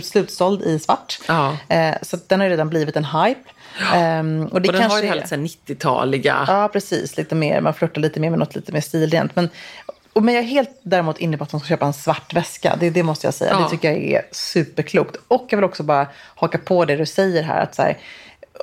slutsåld 0.03 0.63
i 0.63 0.79
svart. 0.79 1.19
Ja. 1.29 1.57
Eh, 1.69 1.95
så 2.03 2.19
den 2.27 2.41
har 2.41 2.49
redan 2.49 2.69
blivit 2.69 2.97
en 2.97 3.05
hype. 3.05 3.41
Ja. 3.81 4.19
Um, 4.21 4.47
och, 4.47 4.63
det 4.63 4.69
och 4.69 4.75
den 4.75 4.91
har 4.91 5.03
ju 5.03 5.09
är... 5.09 5.15
90-taliga. 5.15 6.45
Ja, 6.47 6.69
precis. 6.73 7.17
Lite 7.17 7.35
mer, 7.35 7.61
man 7.61 7.75
flörtar 7.75 8.01
lite 8.01 8.21
mer 8.21 8.31
med 8.31 8.39
något 8.39 8.55
lite 8.55 8.73
mer 8.73 8.81
stilrent. 8.81 9.37
Men, 9.37 9.49
och, 10.13 10.23
men 10.23 10.35
jag 10.35 10.45
är 10.45 10.49
helt 10.49 10.81
däremot 10.83 11.19
inne 11.19 11.37
på 11.37 11.45
att 11.45 11.53
man 11.53 11.61
ska 11.61 11.69
köpa 11.69 11.87
en 11.87 11.93
svart 11.93 12.35
väska. 12.35 12.77
Det, 12.81 12.91
det 12.91 13.03
måste 13.03 13.27
jag 13.27 13.35
säga. 13.35 13.51
Ja. 13.51 13.59
Det 13.59 13.71
tycker 13.71 13.91
jag 13.93 14.03
är 14.03 14.23
superklokt. 14.33 15.17
Och 15.29 15.47
jag 15.49 15.57
vill 15.57 15.65
också 15.65 15.83
bara 15.83 16.07
haka 16.35 16.59
på 16.59 16.85
det 16.85 16.97
du 16.97 17.07
säger 17.07 17.43
här. 17.43 17.63
Att 17.63 17.75
så 17.75 17.83
här, 17.83 17.97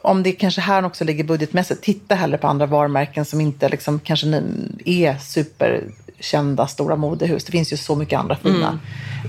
om 0.04 0.24
det 0.24 0.32
kanske 0.32 0.62
här 0.62 0.86
också 0.86 1.04
ligger 1.04 1.24
budgetmässigt, 1.24 1.82
titta 1.82 2.16
hellre 2.16 2.38
på 2.38 2.48
andra 2.48 2.66
varumärken 2.66 3.26
som 3.26 3.42
inte 3.42 3.70
liksom 3.70 4.00
kanske 4.00 4.44
är 4.86 5.18
superkända 5.18 6.68
stora 6.68 6.96
modehus. 6.96 7.44
Det 7.44 7.52
finns 7.52 7.74
ju 7.74 7.78
så 7.78 7.96
mycket 7.96 8.20
andra 8.20 8.36
fina. 8.36 8.80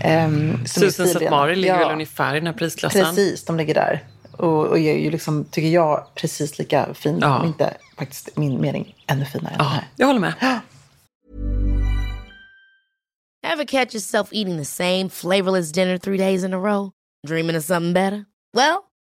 Mm. 0.01 0.51
Um, 0.55 0.67
Susan 0.67 1.09
Satmari 1.09 1.57
ligger 1.57 1.75
ja. 1.75 1.79
väl 1.79 1.93
ungefär 1.93 2.35
i 2.35 2.39
den 2.39 2.47
här 2.47 2.55
prisklassen? 2.55 3.05
Precis, 3.05 3.45
de 3.45 3.57
ligger 3.57 3.75
där. 3.75 4.05
Och, 4.33 4.67
och 4.67 4.79
är 4.79 4.99
ju 4.99 5.11
liksom, 5.11 5.45
tycker 5.45 5.69
jag, 5.69 6.07
precis 6.15 6.59
lika 6.59 6.95
fin. 6.95 7.19
Ja. 7.21 7.39
Om 7.39 7.47
inte 7.47 7.75
faktiskt, 7.99 8.37
min 8.37 8.61
mening, 8.61 8.95
ännu 9.07 9.25
finare 9.25 9.53
än 9.53 9.57
ja, 9.59 9.65
den 9.65 9.73
här. 9.73 9.89
Jag 9.97 10.07
håller 10.07 10.21
med. 10.21 10.35
Have 13.47 13.67
catch 13.67 13.95
yourself 13.95 14.29
eating 14.33 14.59
the 14.59 14.65
same 14.65 15.11
flavorless 15.11 15.73
dinner 15.73 15.99
three 15.99 16.19
days 16.19 16.45
in 16.45 16.55
a 16.55 16.59
row? 16.59 16.91
Dreaming 17.27 17.57
of 17.57 17.65
something 17.65 17.93
better? 17.93 18.25
Well, 18.55 18.85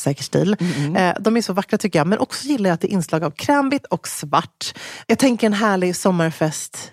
säker 0.00 0.22
stil. 0.22 0.56
Eh, 0.96 1.12
de 1.20 1.36
är 1.36 1.42
så 1.42 1.52
vackra 1.52 1.78
tycker 1.78 1.98
jag, 1.98 2.06
men 2.06 2.18
också 2.18 2.48
gillar 2.48 2.70
jag 2.70 2.74
att 2.74 2.80
det 2.80 2.88
är 2.88 2.92
inslag 2.92 3.24
av 3.24 3.30
krämvitt 3.30 3.86
och 3.86 4.08
svart. 4.08 4.74
Jag 5.06 5.18
tänker 5.18 5.46
en 5.46 5.52
härlig 5.52 5.96
sommarfest 5.96 6.92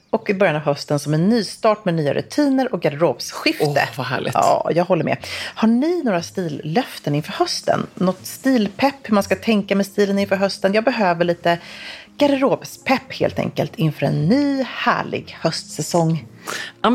och 0.11 0.29
i 0.29 0.33
början 0.33 0.55
av 0.55 0.61
hösten 0.61 0.99
som 0.99 1.13
en 1.13 1.29
nystart 1.29 1.85
med 1.85 1.93
nya 1.93 2.13
rutiner 2.13 2.73
och 2.73 2.81
garderobsskifte. 2.81 3.65
Åh, 3.65 3.97
vad 3.97 4.05
härligt. 4.05 4.33
Ja, 4.33 4.69
jag 4.75 4.85
håller 4.85 5.03
med. 5.03 5.17
Har 5.55 5.67
ni 5.67 6.03
några 6.03 6.21
stillöften 6.21 7.15
inför 7.15 7.31
hösten? 7.31 7.87
Något 7.95 8.25
stilpepp, 8.25 8.95
hur 9.03 9.13
man 9.13 9.23
ska 9.23 9.35
tänka 9.35 9.75
med 9.75 9.85
stilen 9.85 10.19
inför 10.19 10.35
hösten? 10.35 10.73
Jag 10.73 10.83
behöver 10.83 11.25
lite 11.25 11.59
garderobspepp 12.17 13.13
helt 13.13 13.39
enkelt 13.39 13.75
inför 13.75 14.05
en 14.05 14.25
ny 14.25 14.63
härlig 14.63 15.37
höstsäsong. 15.41 16.25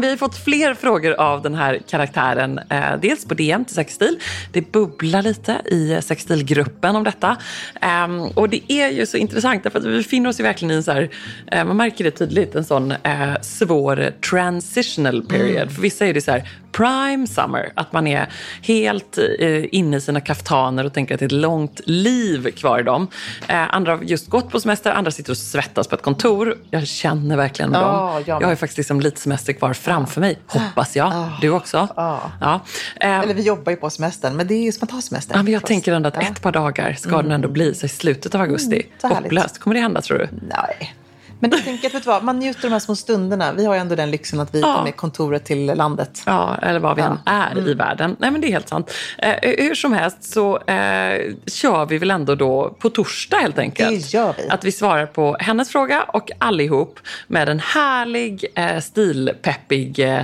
Vi 0.02 0.10
har 0.10 0.16
fått 0.16 0.44
fler 0.44 0.74
frågor 0.74 1.12
av 1.12 1.42
den 1.42 1.54
här 1.54 1.80
karaktären. 1.90 2.60
Eh, 2.70 2.96
dels 3.02 3.24
på 3.24 3.34
DM 3.34 3.64
till 3.64 3.74
Sexstil. 3.74 4.18
Det 4.52 4.72
bubblar 4.72 5.22
lite 5.22 5.60
i 5.66 5.98
Sexstilgruppen 6.02 6.96
om 6.96 7.04
detta. 7.04 7.36
Ehm, 7.80 8.20
och 8.20 8.48
det 8.48 8.72
är 8.72 8.88
ju 8.88 9.06
så 9.06 9.16
intressant 9.16 9.62
därför 9.62 9.78
att 9.78 9.84
vi 9.84 9.96
befinner 9.96 10.30
oss 10.30 10.40
ju 10.40 10.44
verkligen 10.44 10.72
i 10.72 10.74
en 10.74 10.82
så 10.82 10.92
här, 10.92 11.10
eh, 11.52 11.64
man 11.64 11.76
märker 11.76 12.04
det 12.04 12.10
tydligt, 12.10 12.54
en 12.54 12.64
sån 12.64 12.90
eh, 12.92 13.40
svår 13.42 14.10
transitional 14.30 15.22
period. 15.26 15.72
För 15.72 15.82
vissa 15.82 16.06
är 16.06 16.14
det 16.14 16.20
så 16.20 16.30
här 16.30 16.48
prime 16.72 17.26
summer, 17.26 17.72
att 17.74 17.92
man 17.92 18.06
är 18.06 18.28
helt 18.62 19.18
eh, 19.38 19.64
inne 19.74 19.96
i 19.96 20.00
sina 20.00 20.20
kaftaner 20.20 20.84
och 20.84 20.92
tänker 20.92 21.14
att 21.14 21.18
det 21.20 21.24
är 21.24 21.26
ett 21.26 21.32
långt 21.32 21.80
liv 21.84 22.50
kvar 22.50 22.80
i 22.80 22.82
dem. 22.82 23.08
Eh, 23.48 23.74
andra 23.74 23.96
har 23.96 24.02
just 24.02 24.26
gått 24.30 24.50
på 24.50 24.60
semester, 24.60 24.90
andra 24.90 25.10
sitter 25.10 25.30
och 25.32 25.36
svettas 25.36 25.88
på 25.88 25.94
ett 25.94 26.02
kontor. 26.02 26.56
Jag 26.70 26.86
känner 26.86 27.36
verkligen 27.36 27.70
med 27.70 27.80
Ja, 27.80 28.12
dem. 28.14 28.22
jag 28.26 28.40
har 28.46 28.50
ju 28.50 28.56
faktiskt 28.56 28.78
liksom 28.78 29.00
lite 29.00 29.20
semester 29.36 29.52
kvar 29.52 29.72
framför 29.72 30.20
mig, 30.20 30.38
hoppas 30.46 30.96
jag. 30.96 31.30
Du 31.40 31.50
också? 31.50 31.88
Ja. 31.96 32.20
Ja. 32.40 32.60
Eh, 33.00 33.18
Eller 33.18 33.34
vi 33.34 33.42
jobbar 33.42 33.72
ju 33.72 33.76
på 33.76 33.90
semestern, 33.90 34.36
men 34.36 34.46
det 34.46 34.54
är 34.54 34.62
ju 34.62 34.72
ta 34.72 35.00
semester. 35.00 35.34
ja, 35.34 35.42
men 35.42 35.52
jag 35.52 35.66
tänker 35.66 35.92
ändå 35.92 36.08
att 36.08 36.16
ett 36.16 36.42
par 36.42 36.52
dagar 36.52 36.92
ska 36.94 37.22
den 37.22 37.32
ändå 37.32 37.48
bli, 37.48 37.74
så 37.74 37.86
i 37.86 37.88
slutet 37.88 38.34
av 38.34 38.40
augusti. 38.40 38.76
Mm, 38.76 38.86
så 39.00 39.06
härligt. 39.06 39.22
Hopplöst. 39.22 39.58
Kommer 39.58 39.74
det 39.74 39.80
hända 39.80 40.00
tror 40.00 40.18
du? 40.18 40.28
Nej. 40.48 40.94
Men 41.38 41.50
jag 41.50 41.64
tänker 41.64 41.90
vet 41.90 42.06
vad, 42.06 42.24
man 42.24 42.38
njuter 42.38 42.58
av 42.58 42.62
de 42.62 42.72
här 42.72 42.78
små 42.78 42.96
stunderna. 42.96 43.52
Vi 43.52 43.64
har 43.64 43.74
ju 43.74 43.80
ändå 43.80 43.94
den 43.94 44.10
lyxen 44.10 44.40
att 44.40 44.54
vi 44.54 44.60
Ja. 44.60 44.74
tar 44.74 44.84
med 44.84 44.96
kontoret 44.96 45.44
till 45.44 45.66
landet. 45.66 46.22
Ja, 46.26 46.56
eller 46.62 46.80
vad 46.80 46.96
vi 46.96 47.02
än 47.02 47.18
är 47.26 47.52
Mm. 47.52 47.66
i 47.68 47.74
världen. 47.74 48.16
Nej, 48.18 48.30
men 48.30 48.40
det 48.40 48.46
är 48.46 48.52
helt 48.52 48.68
sant. 48.68 48.92
Eh, 49.18 49.34
hur 49.58 49.74
som 49.74 49.92
helst 49.92 50.24
så 50.32 50.56
eh, 50.58 51.34
kör 51.46 51.86
vi 51.86 51.98
väl 51.98 52.10
ändå 52.10 52.34
då 52.34 52.76
på 52.80 52.90
torsdag 52.90 53.36
helt 53.36 53.58
enkelt. 53.58 53.90
Det 53.90 54.14
gör 54.18 54.34
vi. 54.38 54.48
Att 54.48 54.64
vi 54.64 54.72
svarar 54.72 55.06
på 55.06 55.36
hennes 55.40 55.68
fråga 55.70 56.02
och 56.02 56.30
allihop 56.38 56.98
med 57.26 57.48
en 57.48 57.60
härlig, 57.60 58.44
eh, 58.54 58.80
stilpeppig 58.80 59.98
eh, 59.98 60.22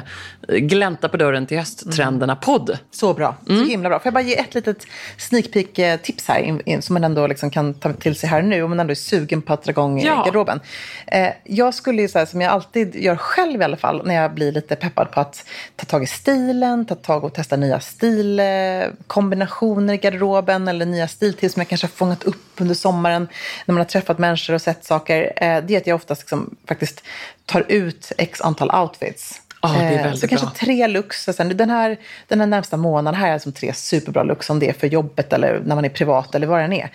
glänta 0.48 1.08
på 1.08 1.16
dörren 1.16 1.46
till 1.46 1.58
hösttrenderna-podd. 1.58 2.78
Så 2.90 3.14
bra. 3.14 3.36
Mm. 3.48 3.64
Så 3.64 3.70
himla 3.70 3.88
bra. 3.88 3.98
Får 3.98 4.06
jag 4.06 4.14
bara 4.14 4.24
ge 4.24 4.38
ett 4.38 4.54
litet 4.54 4.86
sneak 5.18 5.44
peek-tips 5.52 6.28
här 6.28 6.40
in, 6.40 6.60
in, 6.66 6.82
som 6.82 6.94
man 6.94 7.04
ändå 7.04 7.26
liksom 7.26 7.50
kan 7.50 7.74
ta 7.74 7.92
till 7.92 8.14
sig 8.14 8.28
här 8.28 8.42
nu 8.42 8.62
om 8.62 8.70
man 8.70 8.80
ändå 8.80 8.90
är 8.90 8.94
sugen 8.94 9.42
på 9.42 9.52
att 9.52 9.62
dra 9.64 9.70
igång 9.70 10.00
Ja. 10.00 10.06
ja. 10.06 10.22
garderoben. 10.24 10.60
Eh, 11.06 11.28
jag 11.44 11.74
skulle 11.74 12.02
ju 12.02 12.08
så 12.08 12.18
här, 12.18 12.26
som 12.26 12.40
jag 12.40 12.52
alltid 12.52 12.94
gör 12.94 13.16
själv 13.16 13.60
i 13.60 13.64
alla 13.64 13.76
fall, 13.76 14.06
när 14.06 14.14
jag 14.14 14.34
blir 14.34 14.52
lite 14.52 14.76
peppad 14.76 15.10
på 15.10 15.20
att 15.20 15.44
ta 15.76 15.84
tag 15.84 16.02
i 16.02 16.06
stilen, 16.06 16.86
ta 16.86 16.94
tag 16.94 17.24
och 17.24 17.34
testa 17.34 17.56
nya 17.56 17.80
stilkombinationer 17.80 19.94
i 19.94 19.96
garderoben 19.96 20.68
eller 20.68 20.86
nya 20.86 21.08
stiltips 21.08 21.54
som 21.54 21.60
jag 21.60 21.68
kanske 21.68 21.86
har 21.86 21.92
fångat 21.92 22.24
upp 22.24 22.36
under 22.58 22.74
sommaren 22.74 23.28
när 23.66 23.72
man 23.72 23.80
har 23.80 23.84
träffat 23.84 24.18
människor 24.18 24.54
och 24.54 24.62
sett 24.62 24.84
saker. 24.84 25.32
Eh, 25.36 25.64
det 25.64 25.74
är 25.74 25.78
att 25.78 25.86
jag 25.86 25.94
oftast 25.94 26.22
liksom, 26.22 26.56
faktiskt 26.68 27.02
tar 27.46 27.64
ut 27.68 28.12
x 28.18 28.40
antal 28.40 28.70
outfits. 28.70 29.40
Ja, 29.64 29.68
det 29.72 29.78
är 29.84 29.92
Eh, 29.98 30.02
väldigt 30.02 30.20
så 30.20 30.28
kanske 30.28 30.46
bra. 30.46 30.54
tre 30.54 30.86
looks. 30.86 31.28
och 31.28 31.34
Sen, 31.34 31.56
den, 31.56 31.70
här, 31.70 31.96
den 32.28 32.40
här 32.40 32.46
närmsta 32.46 32.76
månaden 32.76 33.20
här 33.20 33.30
är 33.34 33.38
som 33.38 33.52
tre 33.52 33.72
superbra 33.72 34.22
looks 34.22 34.50
om 34.50 34.58
det 34.58 34.68
är 34.68 34.72
för 34.72 34.86
jobbet 34.86 35.32
eller 35.32 35.60
när 35.64 35.74
man 35.74 35.84
är 35.84 35.88
privat 35.88 36.34
eller 36.34 36.46
vad 36.46 36.58
det 36.58 36.64
än 36.64 36.72
är. 36.72 36.90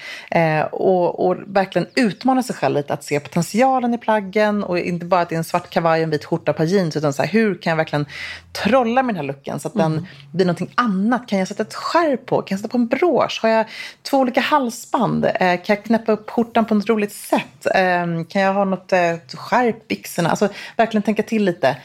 Eh, 0.60 0.66
och, 0.66 1.28
och 1.28 1.36
verkligen 1.48 1.88
utmana 1.96 2.44
sig 2.44 2.56
själv 2.56 2.76
lite 2.76 2.94
att 2.94 3.04
se 3.04 3.20
potentialen 3.20 3.94
i 3.94 3.98
plaggen 3.98 4.64
och 4.64 4.80
inte 4.80 5.06
bara 5.06 5.22
att 5.22 5.30
det 5.30 5.36
är 5.36 5.38
en 5.38 5.44
svart 5.44 5.70
kavaj 5.70 6.00
och 6.00 6.04
en 6.04 6.10
vit 6.10 6.26
skjorta 6.26 6.52
och 6.52 6.58
par 6.58 6.64
jeans 6.64 6.96
utan 6.98 7.14
så 7.14 7.22
här, 7.24 7.30
hur 7.30 7.56
kan 7.62 7.72
jag 7.72 7.78
verkligen 7.78 8.06
trolla 8.52 9.04
med 9.04 9.16
den 9.16 9.20
här 9.26 9.34
looken 9.34 9.60
så 9.60 9.68
att 9.68 9.76
Mm. 9.76 9.92
den 9.94 10.08
blir 10.32 10.46
någonting 10.46 10.72
annat. 10.76 11.28
Kan 11.28 11.40
jag 11.40 11.48
sätta 11.48 11.64
ett 11.64 11.74
skärp 11.76 12.26
på? 12.26 12.42
Kan 12.42 12.56
jag 12.56 12.60
sätta 12.60 12.72
på 12.72 12.78
en 12.78 12.88
brosch? 12.88 13.40
Har 13.42 13.50
jag 13.50 13.66
två 14.10 14.18
olika 14.18 14.42
halsband? 14.42 15.26
Eh, 15.26 15.32
kan 15.40 15.60
jag 15.76 15.84
knäppa 15.84 16.12
upp 16.12 16.30
skjortan 16.30 16.66
på 16.66 16.76
något 16.76 16.90
roligt 16.90 17.14
sätt? 17.14 17.66
Eh, 17.76 18.06
kan 18.30 18.42
jag 18.42 18.54
ha 18.54 18.66
något 18.66 18.94
eh, 18.94 19.16
skärp 19.34 19.88
byxorna? 19.88 20.30
Alltså 20.30 20.50
verkligen 20.78 21.02
tänka 21.04 21.24
till 21.24 21.44
lite 21.44 21.78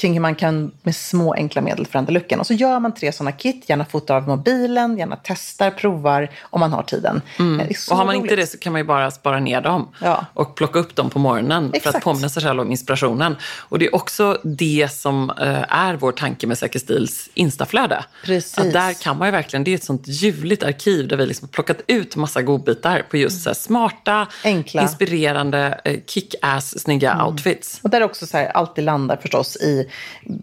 kring 0.00 0.12
hur 0.12 0.20
man 0.20 0.34
kan 0.34 0.70
med 0.82 0.96
små 0.96 1.34
enkla 1.34 1.62
medel 1.62 1.86
förändra 1.86 2.12
looken. 2.12 2.40
Och 2.40 2.46
så 2.46 2.54
gör 2.54 2.80
man 2.80 2.94
tre 2.94 3.12
sådana 3.12 3.32
kit, 3.32 3.64
gärna 3.68 3.84
fotar 3.84 4.14
av 4.16 4.28
mobilen, 4.28 4.98
gärna 4.98 5.16
testar, 5.24 5.70
provar 5.70 6.30
om 6.42 6.60
man 6.60 6.72
har 6.72 6.82
tiden. 6.82 7.22
Så 7.76 7.92
Och 7.92 7.98
har 7.98 8.04
man 8.06 8.14
inte 8.14 8.26
roligt. 8.34 8.38
det 8.38 8.46
så 8.46 8.58
kan 8.58 8.72
man 8.72 8.80
ju 8.80 8.86
bara 8.86 9.10
spara 9.10 9.40
ner 9.40 9.60
dem 9.60 9.88
Ja. 10.02 10.26
och 10.34 10.54
plocka 10.56 10.78
upp 10.78 10.96
dem 10.96 11.10
på 11.10 11.18
morgonen 11.18 11.62
för 11.70 11.78
att 11.78 11.86
Exakt. 11.86 12.04
påminna 12.04 12.28
sig 12.28 12.42
själv 12.42 12.60
om 12.60 12.70
inspirationen. 12.70 13.36
Och 13.58 13.78
det 13.78 13.86
är 13.86 13.94
också 13.94 14.38
det 14.44 14.88
som 14.92 15.30
eh, 15.30 15.64
är 15.68 15.94
vår 15.94 16.12
tanke 16.12 16.46
med 16.46 16.58
Säker 16.58 16.78
Stils 16.78 17.30
Instaflöde. 17.34 18.04
Precis. 18.24 18.58
Att 18.58 18.72
där 18.72 18.92
kan 19.02 19.18
man 19.18 19.28
ju 19.28 19.32
verkligen, 19.32 19.64
det 19.64 19.70
är 19.70 19.74
ett 19.74 19.84
sånt 19.84 20.02
ljuvligt 20.08 20.62
arkiv 20.62 21.08
där 21.08 21.16
vi 21.16 21.26
liksom 21.26 21.48
har 21.48 21.52
plockat 21.52 21.78
ut 21.86 22.16
massa 22.16 22.42
godbitar 22.42 23.02
på 23.10 23.16
just 23.16 23.42
så 23.42 23.54
smarta, 23.54 24.26
Enkla. 24.44 24.82
inspirerande, 24.82 25.80
eh, 25.84 25.96
kick-ass 26.06 26.78
snygga 26.82 27.24
outfits. 27.26 27.80
Och 27.82 27.90
där 27.90 28.02
också 28.02 28.26
så 28.26 28.36
här, 28.36 28.46
alltid 28.48 28.84
landar 28.84 29.16
förstås 29.16 29.56
i 29.56 29.89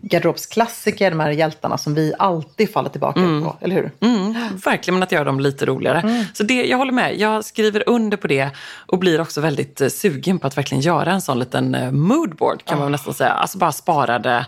garderobsklassiker, 0.02 1.10
de 1.12 1.20
här 1.20 1.30
hjältarna 1.30 1.78
som 1.78 1.94
vi 1.94 2.14
alltid 2.20 2.74
faller 2.74 2.90
tillbaka 2.90 3.20
på, 3.20 3.58
eller 3.62 3.76
hur? 3.76 3.92
Mm, 4.00 4.34
verkligen, 4.66 4.96
men 4.96 5.04
att 5.04 5.12
göra 5.12 5.24
dem 5.24 5.40
lite 5.40 5.66
roligare. 5.66 6.26
Så 6.34 6.44
det, 6.44 6.66
jag 6.66 6.78
håller 6.78 6.92
med. 6.92 7.20
Jag 7.20 7.46
skriver 7.46 7.84
under 7.90 8.18
på 8.18 8.28
det 8.28 8.50
och 8.86 9.00
blir 9.00 9.22
också 9.22 9.42
väldigt 9.42 9.82
eh, 9.82 9.88
sugen 9.88 10.40
på 10.40 10.48
att 10.48 10.58
verkligen 10.58 10.82
göra 10.82 11.12
en 11.12 11.22
sån 11.22 11.40
liten 11.40 11.76
eh, 11.76 11.92
moodboard 11.92 12.66
kan 12.66 12.78
man 12.78 12.86
väl 12.86 12.92
nästan 12.92 13.14
säga. 13.14 13.30
Alltså 13.30 13.58
bara 13.58 13.72
sparade, 13.72 14.46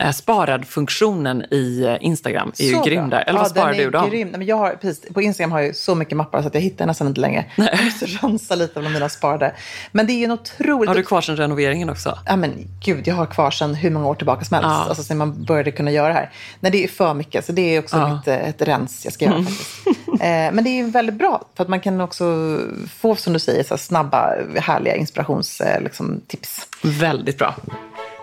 eh, 0.00 0.10
sparad 0.10 0.66
funktionen 0.66 1.44
i 1.50 1.82
eh, 1.82 1.96
Instagram 2.00 2.52
är 2.58 2.64
ju 2.64 2.74
Så 2.74 2.82
grym 2.82 3.08
bra. 3.08 3.18
där. 3.18 3.24
Eller 3.28 3.38
vad 3.38 3.46
ja, 3.46 3.50
sparar 3.50 3.72
den 3.72 3.80
är 3.80 3.84
du 3.84 3.90
dem? 3.90 4.10
Grym. 4.10 4.28
Nej, 4.28 4.38
men 4.38 4.46
jag 4.46 4.56
har, 4.56 4.70
precis, 4.70 5.14
på 5.14 5.22
Instagram 5.22 5.52
har 5.52 5.58
jag 5.58 5.66
ju 5.66 5.74
så 5.74 5.94
mycket 5.94 6.16
mappar 6.16 6.42
så 6.42 6.48
att 6.48 6.54
jag 6.54 6.60
hittar 6.60 6.86
nästan 6.86 7.06
inte 7.06 7.20
längre. 7.20 7.44
Jag 7.56 7.84
måste 7.84 8.06
rensa 8.06 8.54
lite 8.54 8.78
av 8.78 8.90
mina 8.90 9.08
sparade. 9.08 9.54
Men 9.92 10.06
det 10.06 10.12
är 10.12 10.18
ju 10.18 10.24
en 10.24 10.30
otroligt... 10.30 10.88
Har 10.88 10.94
du 10.94 11.02
kvar 11.02 11.20
sen 11.20 11.36
renoveringen 11.36 11.90
också? 11.90 12.18
Ja 12.26 12.36
men 12.36 12.68
gud, 12.84 13.06
jag 13.06 13.14
har 13.14 13.26
kvar 13.26 13.50
sedan 13.50 13.74
hur 13.74 13.90
många 13.90 14.06
år 14.06 14.14
tillbaka 14.14 14.25
som 14.26 14.54
helst. 14.54 14.68
Ja. 14.68 14.84
Alltså 14.88 15.02
sen 15.02 15.18
man 15.18 15.44
började 15.44 15.70
kunna 15.70 15.90
göra 15.90 16.08
det 16.08 16.14
här. 16.14 16.30
Nej, 16.60 16.72
det 16.72 16.84
är 16.84 16.88
för 16.88 17.14
mycket. 17.14 17.44
Så 17.46 17.52
det 17.52 17.76
är 17.76 17.78
också 17.78 17.96
Ja. 17.96 18.14
mitt, 18.14 18.28
ett 18.28 18.62
rens 18.62 19.04
jag 19.04 19.12
ska 19.14 19.24
göra 19.24 19.42
faktiskt. 19.44 19.86
eh, 20.08 20.52
men 20.52 20.64
det 20.64 20.70
är 20.80 20.84
väldigt 20.84 21.14
bra. 21.14 21.44
För 21.54 21.62
att 21.62 21.68
man 21.68 21.80
kan 21.80 22.00
också 22.00 22.58
få, 22.98 23.16
som 23.16 23.32
du 23.32 23.38
säger, 23.38 23.62
så 23.64 23.74
här 23.74 23.78
snabba, 23.78 24.34
härliga 24.56 24.96
inspirationstips. 24.96 25.60
Eh, 25.60 25.82
liksom, 25.82 26.20
tips. 26.26 26.66
Väldigt 26.82 27.38
bra. 27.38 27.54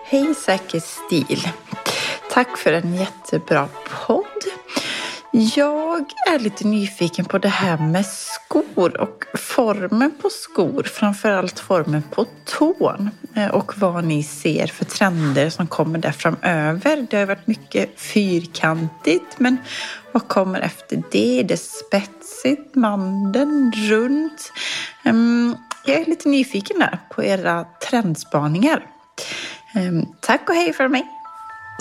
Hej 0.06 0.34
Säker 0.34 0.80
stil. 0.80 1.48
Tack 2.32 2.56
för 2.58 2.72
en 2.72 2.94
jättebra 2.94 3.68
podd. 4.06 4.24
Jag 5.36 6.12
är 6.28 6.38
lite 6.38 6.66
nyfiken 6.66 7.24
på 7.24 7.38
det 7.38 7.48
här 7.48 7.78
med 7.78 8.06
skor 8.06 9.00
och 9.00 9.24
formen 9.34 10.10
på 10.22 10.30
skor. 10.30 10.82
Framförallt 10.82 11.60
formen 11.60 12.02
på 12.02 12.26
tån. 12.44 13.10
Eh, 13.34 13.50
och 13.50 13.78
vad 13.78 14.04
ni 14.04 14.22
ser 14.22 14.66
för 14.66 14.84
trender 14.84 15.50
som 15.50 15.66
kommer 15.66 15.98
där 15.98 16.12
framöver. 16.12 17.06
Det 17.10 17.16
har 17.16 17.26
varit 17.26 17.46
mycket 17.46 18.00
fyrkantigt 18.00 19.38
men 19.38 19.56
vad 20.12 20.28
kommer 20.28 20.60
efter 20.60 21.02
det? 21.10 21.40
Är 21.40 21.44
det 21.44 21.60
spetsigt? 21.60 22.74
Mandeln? 22.74 23.72
Runt? 23.72 24.52
Ehm, 25.04 25.56
jag 25.86 26.00
är 26.00 26.04
lite 26.04 26.28
nyfiken 26.28 26.78
där 26.78 26.98
på 27.10 27.24
era 27.24 27.64
trendspaningar. 27.90 28.86
Ehm, 29.74 30.06
tack 30.20 30.48
och 30.48 30.54
hej 30.54 30.72
för 30.72 30.88
mig! 30.88 31.13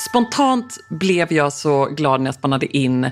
Spontant 0.01 0.77
blev 0.89 1.33
jag 1.33 1.53
så 1.53 1.85
glad 1.85 2.21
när 2.21 2.27
jag 2.27 2.35
spannade 2.35 2.77
in 2.77 3.03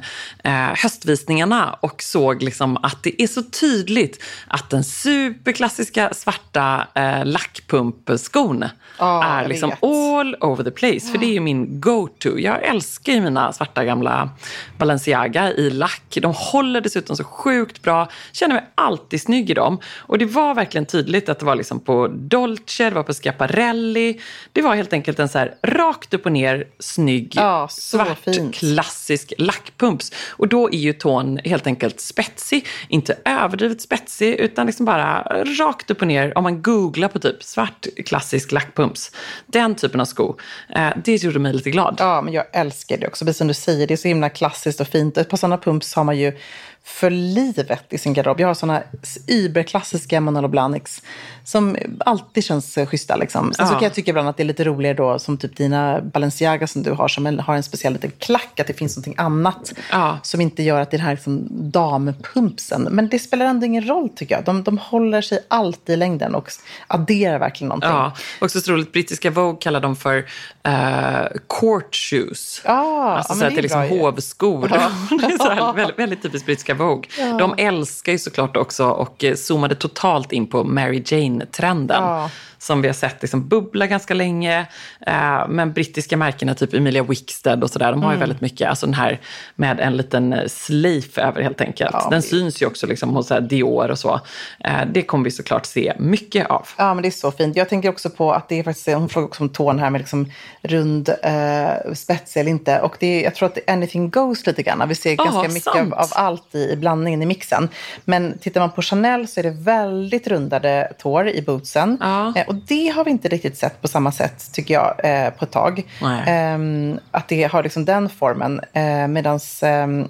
eh, 0.44 0.52
höstvisningarna 0.76 1.78
och 1.80 2.02
såg 2.04 2.44
liksom 2.44 2.78
att 2.78 3.04
det 3.04 3.22
är 3.22 3.28
så 3.28 3.44
tydligt 3.44 4.24
att 4.48 4.70
den 4.70 4.84
superklassiska 4.84 6.10
svarta 6.14 6.88
eh, 6.96 7.26
lackpumpskon 7.26 8.66
Ja, 8.98 9.24
är 9.24 9.48
liksom 9.48 9.70
vet. 9.70 9.84
all 9.84 10.36
over 10.40 10.64
the 10.64 10.72
place. 10.72 11.12
För 11.12 11.18
det 11.18 11.26
är 11.26 11.34
ju 11.34 11.40
min 11.40 11.82
go-to. 11.82 12.40
Jag 12.40 12.64
älskar 12.64 13.14
ju 13.14 13.22
mina 13.22 13.54
svarta 13.54 13.86
gamla 13.86 14.30
Balenciaga 14.78 15.52
i 15.54 15.70
lack. 15.70 16.18
De 16.22 16.34
håller 16.38 16.82
dessutom 16.82 17.16
så 17.18 17.24
sjukt 17.24 17.82
bra. 17.82 18.08
Känner 18.32 18.56
mig 18.56 18.66
alltid 18.76 19.22
snygg 19.22 19.50
i 19.50 19.54
dem. 19.54 19.80
Och 19.98 20.18
det 20.18 20.26
var 20.26 20.56
verkligen 20.56 20.86
tydligt 20.86 21.30
att 21.30 21.40
det 21.40 21.46
var 21.46 21.56
liksom 21.56 21.80
på 21.80 22.08
Dolce, 22.08 22.90
det 22.90 22.96
var 22.96 23.04
på 23.04 23.14
Schiaparelli. 23.14 24.22
Det 24.54 24.62
var 24.62 24.76
helt 24.76 24.94
enkelt 24.94 25.20
en 25.20 25.30
så 25.30 25.38
här 25.38 25.56
rakt 25.64 26.14
upp 26.14 26.26
och 26.26 26.32
ner 26.32 26.66
snygg 26.82 27.34
Ja, 27.36 27.68
svart 27.72 28.20
fint. 28.20 28.56
klassisk 28.56 29.34
lackpumps. 29.38 30.12
Och 30.30 30.48
då 30.48 30.68
är 30.72 30.78
ju 30.78 30.94
tån 30.94 31.40
helt 31.46 31.68
enkelt 31.68 32.00
spetsig. 32.00 32.68
Inte 32.88 33.18
överdrivet 33.26 33.82
spetsig 33.82 34.34
utan 34.36 34.66
liksom 34.68 34.86
bara 34.86 35.22
rakt 35.60 35.92
upp 35.92 36.02
och 36.02 36.08
ner. 36.08 36.38
Om 36.38 36.44
man 36.44 36.62
googlar 36.62 37.08
på 37.08 37.20
typ 37.20 37.44
svart 37.44 37.88
klassisk 38.06 38.52
lackpumps. 38.52 39.12
Den 39.46 39.76
typen 39.76 40.02
av 40.02 40.06
sko. 40.06 40.36
Eh, 40.76 40.90
det 41.04 41.24
gjorde 41.24 41.40
mig 41.40 41.54
lite 41.54 41.72
glad. 41.72 41.96
Ja, 42.00 42.22
men 42.22 42.34
jag 42.34 42.46
älskar 42.54 42.98
det 42.98 43.08
också. 43.08 43.26
Precis 43.26 43.38
som 43.38 43.48
du 43.48 43.54
säger, 43.54 43.88
det 43.88 43.94
är 43.94 43.98
så 43.98 44.08
himla 44.08 44.30
klassiskt 44.30 44.82
och 44.82 44.88
fint. 44.88 45.18
Ett 45.18 45.30
par 45.30 45.38
sådana 45.38 45.58
pumps 45.58 45.94
har 45.96 46.04
man 46.04 46.18
ju 46.18 46.38
för 46.84 47.10
livet 47.10 47.94
i 47.94 47.98
sin 47.98 48.14
garderob. 48.14 48.40
Jag 48.40 48.48
har 48.48 48.54
sådana 48.54 48.84
überklassiska 49.28 50.22
Manolo 50.22 50.48
Blahniks 50.48 51.02
som 51.44 51.78
alltid 52.00 52.44
känns 52.44 52.78
eh, 52.78 52.86
schyssta. 52.88 53.16
Liksom. 53.16 53.54
Sen 53.54 53.68
så 53.68 53.74
Ja. 53.74 53.80
kan 53.80 53.84
jag 53.86 53.94
tycka 53.94 54.10
ibland 54.12 54.30
att 54.30 54.38
det 54.38 54.44
är 54.44 54.46
lite 54.46 54.64
roligare 54.64 54.96
då, 54.98 55.20
som 55.20 55.38
typ 55.38 55.56
dina 55.58 56.02
Balenciaga 56.02 56.68
som 56.68 56.84
du 56.84 56.92
har, 56.92 57.08
som 57.08 57.40
har 57.40 57.56
en 57.56 57.64
speciell 57.64 57.94
liten 57.94 58.12
klack, 58.20 58.60
att 58.60 58.68
det 58.68 58.74
finns 58.74 58.96
någonting 58.98 59.16
annat 59.18 59.74
Ja. 59.92 60.20
som 60.24 60.42
inte 60.42 60.64
gör 60.64 60.82
att 60.82 60.92
det 60.92 60.96
är 60.96 60.98
den 60.98 61.06
här 61.08 61.14
liksom, 61.16 61.48
dampumpsen. 61.72 62.82
Men 62.92 63.10
det 63.10 63.20
spelar 63.20 63.46
ändå 63.46 63.66
ingen 63.66 63.88
roll 63.88 64.10
tycker 64.10 64.36
jag. 64.36 64.44
De, 64.46 64.64
de 64.64 64.78
håller 64.78 65.22
sig 65.22 65.46
alltid 65.48 65.94
i 65.94 65.98
längden 65.98 66.36
och 66.36 66.50
adderar 66.88 67.40
verkligen 67.40 67.70
någonting. 67.70 67.90
Ja, 67.90 68.14
också 68.42 68.62
så 68.62 68.72
roligt. 68.72 68.92
Brittiska 68.94 69.32
Vogue 69.32 69.58
kallar 69.62 69.80
dem 69.80 69.96
för 69.96 70.26
eh, 70.64 71.28
court 71.60 71.96
shoes. 71.96 72.62
Ja, 72.66 73.12
alltså 73.18 73.34
ja, 73.34 73.40
så 73.40 73.46
att 73.46 73.52
det 73.54 73.60
är 73.60 73.62
liksom 73.62 73.90
hovskor. 73.90 74.68
det 75.20 75.26
är 75.26 75.38
så 75.38 75.50
här, 75.50 75.74
väldigt, 75.74 76.00
väldigt 76.00 76.22
typiskt 76.24 76.46
brittiska 76.46 76.71
Vogue. 76.74 77.10
De 77.40 77.54
älskar 77.58 78.12
ju 78.12 78.18
såklart 78.18 78.58
också 78.58 78.86
och 78.86 79.24
eh, 79.24 79.36
zoomade 79.36 79.76
totalt 79.76 80.32
in 80.32 80.48
på 80.48 80.64
Mary 80.64 81.04
Jane-trenden. 81.06 82.04
Ja. 82.04 82.30
Som 82.62 82.82
vi 82.82 82.88
har 82.88 82.94
sett 82.94 83.22
liksom 83.22 83.48
bubbla 83.48 83.88
ganska 83.88 84.14
länge. 84.14 84.60
Eh, 85.08 85.48
men 85.50 85.74
brittiska 85.74 86.18
märkena, 86.18 86.54
typ 86.56 86.74
Emilia 86.74 87.04
Wickstead 87.04 87.64
och 87.64 87.70
sådär, 87.70 87.92
de 87.92 88.04
har 88.04 88.10
ju 88.12 88.16
Mm. 88.16 88.20
väldigt 88.20 88.42
mycket, 88.42 88.70
alltså 88.70 88.86
den 88.86 88.94
här 88.94 89.20
med 89.56 89.80
en 89.80 89.98
liten 89.98 90.34
eh, 90.34 90.48
slave 90.48 91.02
över 91.28 91.42
helt 91.42 91.62
enkelt. 91.62 91.90
Ja, 91.94 92.08
den 92.10 92.22
det- 92.22 92.28
syns 92.28 92.62
ju 92.62 92.66
också 92.66 92.88
liksom 92.88 93.10
hos 93.16 93.28
så 93.28 93.34
här 93.34 93.42
Dior 93.42 93.92
och 93.92 94.00
så. 94.00 94.20
Eh, 94.64 94.72
det 94.92 95.02
kommer 95.02 95.24
vi 95.26 95.32
såklart 95.32 95.66
se 95.66 95.94
mycket 96.00 96.48
av. 96.50 96.68
Ja, 96.78 96.94
men 96.94 97.02
det 97.02 97.10
är 97.10 97.12
så 97.12 97.32
fint. 97.32 97.56
Jag 97.56 97.70
tänker 97.70 97.90
också 97.90 98.10
på 98.10 98.32
att 98.34 98.50
det 98.50 98.60
är 98.60 98.64
faktiskt, 98.64 98.88
hon 98.88 99.10
frågar 99.10 99.28
också 99.28 99.44
om 99.44 99.50
tån 99.50 99.80
här 99.80 99.90
med 99.90 100.02
liksom 100.02 100.32
rund 100.62 101.10
eh, 101.24 101.94
spets 101.94 102.38
eller 102.38 102.52
inte. 102.52 102.80
Och 102.80 102.96
det 103.00 103.08
är, 103.20 103.24
jag 103.24 103.36
tror 103.36 103.50
att 103.50 103.70
anything 103.70 104.10
goes 104.10 104.46
lite 104.48 104.64
grann. 104.64 104.90
Vi 104.90 104.96
ser 104.96 105.16
ganska 105.16 105.48
mycket 105.54 105.68
av, 105.68 105.74
sant. 105.74 105.94
av 105.94 106.08
allt 106.14 106.56
i, 106.56 106.72
i 106.72 106.76
blandningen 106.76 107.22
i 107.22 107.26
mixen. 107.26 107.70
Men 108.06 108.38
tittar 108.38 108.62
man 108.62 108.72
på 108.72 108.82
Chanel 108.82 109.28
så 109.28 109.40
är 109.40 109.44
det 109.44 109.50
väldigt 109.50 110.28
rundade 110.28 110.94
tår 111.00 111.28
i 111.30 111.42
bootsen. 111.42 111.98
Ja. 112.02 112.34
Och 112.52 112.58
det 112.68 112.88
har 112.88 113.06
vi 113.06 113.12
inte 113.12 113.28
riktigt 113.28 113.58
sett 113.58 113.82
på 113.82 113.88
samma 113.88 114.12
sätt, 114.12 114.50
tycker 114.54 114.74
jag, 114.74 114.96
eh, 115.04 115.30
på 115.30 115.46
ett 115.46 115.52
tag. 115.52 115.84
Ehm, 116.28 117.00
att 117.12 117.28
det 117.28 117.44
har 117.44 117.64
liksom 117.64 117.86
den 117.86 118.10
formen. 118.10 118.62
Eh, 118.74 119.08
Medan 119.08 119.40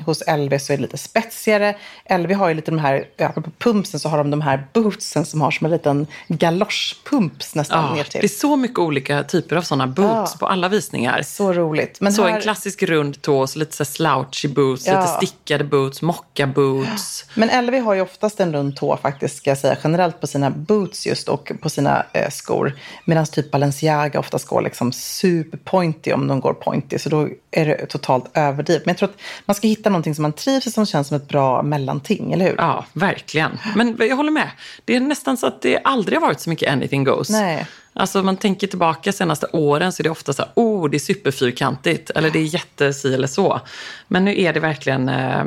hos 0.05 0.23
LV 0.27 0.57
så 0.59 0.73
är 0.73 0.77
det 0.77 0.81
lite 0.81 0.97
spetsigare. 0.97 1.75
LV 2.09 2.33
har 2.33 2.47
ju 2.49 2.53
lite 2.53 2.71
de 2.71 2.79
här, 2.79 3.05
apropå 3.19 3.49
pumpsen 3.59 3.99
så 3.99 4.09
har 4.09 4.17
de 4.17 4.31
de 4.31 4.41
här 4.41 4.67
bootsen 4.73 5.25
som 5.25 5.41
har 5.41 5.51
som 5.51 5.65
en 5.65 5.71
liten 5.71 6.07
galoschpumps 6.27 7.55
nästan 7.55 7.83
Ja, 7.85 7.93
ner 7.95 8.03
det 8.03 8.09
till. 8.09 8.23
är 8.23 8.27
så 8.27 8.55
mycket 8.55 8.79
olika 8.79 9.23
typer 9.23 9.55
av 9.55 9.61
sådana 9.61 9.87
boots 9.87 10.31
Ja. 10.33 10.37
på 10.39 10.47
alla 10.47 10.69
visningar. 10.69 11.21
Så 11.21 11.53
roligt. 11.53 12.01
Men 12.01 12.13
så 12.13 12.23
här, 12.27 12.35
en 12.35 12.41
klassisk 12.41 12.83
rund 12.83 13.21
tå, 13.21 13.47
så 13.47 13.59
lite 13.59 13.75
så 13.75 13.85
slouchy 13.85 14.47
boots, 14.47 14.87
Ja. 14.87 14.99
lite 14.99 15.11
stickade 15.27 15.63
boots, 15.63 16.01
mocka 16.01 16.47
boots. 16.47 17.25
Men 17.35 17.65
LV 17.65 17.79
har 17.79 17.93
ju 17.93 18.01
oftast 18.01 18.39
en 18.39 18.53
rund 18.53 18.75
tå 18.75 18.97
faktiskt, 18.97 19.37
ska 19.37 19.49
jag 19.49 19.57
säga, 19.57 19.77
generellt 19.83 20.21
på 20.21 20.27
sina 20.27 20.49
boots 20.49 21.07
just 21.07 21.29
och 21.29 21.51
på 21.61 21.69
sina 21.69 22.05
eh, 22.13 22.29
skor. 22.31 22.73
Medan 23.05 23.25
typ 23.25 23.51
Balenciaga 23.51 24.19
oftast 24.19 24.47
går 24.47 24.61
liksom 24.61 24.91
superpointy 24.91 26.13
om 26.13 26.27
de 26.27 26.39
går 26.39 26.53
pointy. 26.53 26.99
Så 26.99 27.09
då 27.09 27.29
är 27.51 27.65
det 27.65 27.85
totalt 27.85 28.25
överdrivet. 28.33 28.85
Men 28.85 28.91
jag 28.93 28.97
tror 28.97 29.09
att 29.09 29.21
man 29.45 29.55
ska 29.55 29.67
hitta 29.67 29.89
någonting 29.89 30.15
som 30.15 30.21
man 30.21 30.33
trivs 30.33 30.67
i 30.67 30.71
som 30.71 30.85
känns 30.85 31.07
som 31.07 31.17
ett 31.17 31.27
bra 31.27 31.63
mellanting, 31.63 32.33
eller 32.33 32.45
hur? 32.45 32.55
Ja, 32.57 32.85
verkligen. 32.93 33.57
Men 33.75 33.95
jag 33.99 34.15
håller 34.15 34.31
med. 34.31 34.49
Det 34.85 34.95
är 34.95 34.99
nästan 34.99 35.37
så 35.37 35.47
att 35.47 35.61
det 35.61 35.79
aldrig 35.83 36.19
har 36.19 36.27
varit 36.27 36.39
så 36.39 36.49
mycket 36.49 36.71
anything 36.71 37.03
goes. 37.03 37.29
Nej. 37.29 37.67
Alltså 37.93 38.23
man 38.23 38.37
tänker 38.37 38.67
tillbaka 38.67 39.11
senaste 39.11 39.47
åren 39.53 39.91
så 39.91 40.01
är 40.01 40.03
det 40.03 40.09
ofta 40.09 40.33
så 40.33 40.41
här, 40.41 40.51
oh, 40.55 40.89
det 40.89 40.97
är 40.97 40.99
superfyrkantigt 40.99 42.09
eller 42.09 42.29
det 42.29 42.39
är 42.39 42.43
jättesi 42.53 43.13
eller 43.13 43.27
så. 43.27 43.61
Men 44.07 44.25
nu 44.25 44.41
är 44.41 44.53
det 44.53 44.59
verkligen 44.59 45.09
eh, 45.09 45.45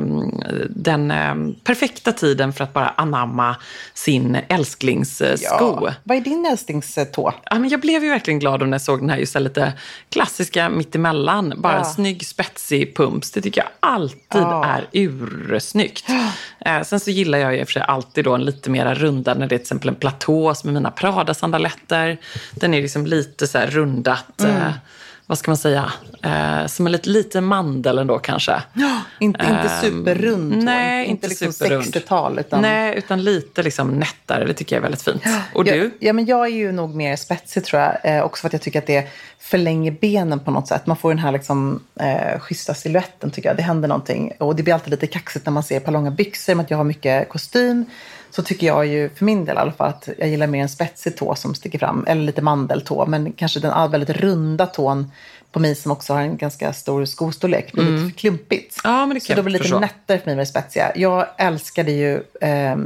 den 0.69 1.11
eh, 1.11 1.35
perfekta 1.63 2.11
tiden 2.11 2.53
för 2.53 2.63
att 2.63 2.73
bara 2.73 2.87
anamma 2.87 3.55
sin 3.93 4.37
älsklingssko. 4.49 5.89
Vad 6.03 6.17
är 6.17 6.21
din 6.21 6.45
älsklingstå? 6.45 7.33
Ja, 7.49 7.59
men 7.59 7.69
jag 7.69 7.81
blev 7.81 8.03
ju 8.03 8.09
verkligen 8.09 8.39
glad 8.39 8.59
när 8.61 8.67
jag 8.71 8.81
såg 8.81 8.99
den 8.99 9.09
här 9.09 9.17
just 9.17 9.33
här 9.33 9.41
lite 9.41 9.73
klassiska 10.09 10.69
mittemellan. 10.69 11.53
Bara 11.57 11.73
Ja. 11.73 11.79
en 11.79 11.85
snygg 11.85 12.25
spetsig 12.27 12.95
pumps. 12.95 13.31
Det 13.31 13.41
tycker 13.41 13.61
jag 13.61 13.69
alltid 13.79 14.17
Ja. 14.41 14.65
är 14.65 14.87
ursnyggt. 14.91 16.05
Eh, 16.59 16.81
sen 16.81 16.99
så 16.99 17.11
gillar 17.11 17.37
jag 17.37 17.55
ju 17.55 17.65
för 17.65 17.71
sig 17.71 17.81
alltid 17.81 18.23
då 18.23 18.33
en 18.35 18.45
lite 18.45 18.69
mera 18.69 18.93
runda 18.93 19.33
när 19.33 19.39
det 19.47 19.55
är 19.55 19.57
till 19.57 19.61
exempel 19.63 19.89
en 19.89 19.95
platå 19.95 20.55
som 20.55 20.69
är 20.69 20.73
mina 20.73 20.91
Prada-sandaletter. 20.91 22.17
Den 22.51 22.73
är 22.73 22.81
liksom 22.81 23.05
lite 23.05 23.47
så 23.47 23.57
här 23.57 23.67
rundat. 23.67 24.41
Mm. 24.41 24.55
Eh, 24.57 24.73
vad 25.27 25.37
ska 25.37 25.51
man 25.51 25.57
säga? 25.57 25.91
Eh, 26.23 26.65
som 26.67 26.85
en 26.85 26.91
lite, 26.91 27.09
lite 27.09 27.41
mandel 27.41 27.97
ändå 27.97 28.19
kanske. 28.19 28.63
Inte, 29.19 29.45
inte 29.45 29.69
superrund 29.81 30.51
tå, 30.53 30.59
Ehm, 30.59 30.65
Nej, 30.65 31.07
inte, 31.07 31.27
liksom 31.27 31.53
superrund. 31.53 31.83
60-tal. 31.83 32.39
Utan... 32.39 32.61
Nej, 32.61 32.97
utan 32.97 33.23
lite 33.23 33.63
liksom 33.63 33.99
nättare. 33.99 34.45
Det 34.45 34.53
tycker 34.53 34.75
jag 34.75 34.79
är 34.79 34.83
väldigt 34.83 35.01
fint. 35.01 35.23
Och 35.53 35.63
du? 35.63 35.83
Ja, 35.83 35.89
ja, 35.99 36.13
men 36.13 36.25
jag 36.25 36.45
är 36.45 36.51
ju 36.51 36.71
nog 36.71 36.95
mer 36.95 37.15
spetsig 37.15 37.63
tror 37.63 37.81
jag. 37.81 37.97
Eh, 38.03 38.23
också 38.23 38.41
för 38.41 38.47
att 38.47 38.53
jag 38.53 38.61
tycker 38.61 38.79
att 38.79 38.87
det 38.87 39.07
förlänger 39.39 39.91
benen 39.91 40.39
på 40.39 40.51
något 40.51 40.67
sätt. 40.67 40.85
Man 40.85 40.97
får 40.97 41.09
den 41.09 41.19
här 41.19 41.31
liksom, 41.31 41.83
eh, 41.99 42.39
schyssta 42.39 42.73
siluetten 42.73 43.31
tycker 43.31 43.49
jag. 43.49 43.57
Det 43.57 43.63
händer 43.63 43.87
någonting. 43.87 44.31
Och 44.39 44.55
det 44.55 44.63
blir 44.63 44.73
alltid 44.73 44.91
lite 44.91 45.07
kaxigt 45.07 45.45
när 45.45 45.53
man 45.53 45.63
ser 45.63 45.79
par 45.79 45.91
långa 45.91 46.11
byxor. 46.11 46.55
Med 46.55 46.63
att 46.63 46.71
jag 46.71 46.77
har 46.77 46.83
mycket 46.83 47.29
kostym. 47.29 47.85
Så 48.35 48.43
tycker 48.43 48.67
jag 48.67 48.85
ju, 48.85 49.09
för 49.09 49.25
min 49.25 49.45
del 49.45 49.55
i 49.55 49.59
alla 49.59 49.71
fall, 49.71 49.89
att 49.89 50.09
jag 50.17 50.29
gillar 50.29 50.47
mer 50.47 50.61
en 50.61 50.69
spetsig 50.69 51.17
tå 51.17 51.35
som 51.35 51.55
sticker 51.55 51.79
fram. 51.79 52.05
Eller 52.07 52.21
lite 52.21 52.41
mandeltå. 52.41 53.05
Men 53.05 53.33
kanske 53.33 53.59
den 53.59 53.91
väldigt 53.91 54.09
runda 54.09 54.65
tån 54.65 55.11
på 55.51 55.59
mig 55.59 55.75
som 55.75 55.91
också 55.91 56.13
har 56.13 56.21
en 56.21 56.37
ganska 56.37 56.73
stor 56.73 57.05
skostorlek. 57.05 57.71
blir 57.71 57.85
lite 57.91 58.11
för 58.11 58.17
klumpigt. 58.17 58.85
Mm. 58.85 58.97
Ja, 58.97 59.05
men 59.05 59.15
det 59.15 59.21
så 59.21 59.33
då 59.33 59.41
blir 59.41 59.43
det 59.43 59.49
lite 59.53 59.63
förstå. 59.63 59.79
nättare 59.79 60.19
för 60.19 60.25
mig 60.25 60.35
med 60.35 60.41
det 60.41 60.49
spetsiga. 60.49 60.91
Jag 60.95 61.27
älskade 61.37 61.91
ju 61.91 62.23
eh, 62.41 62.77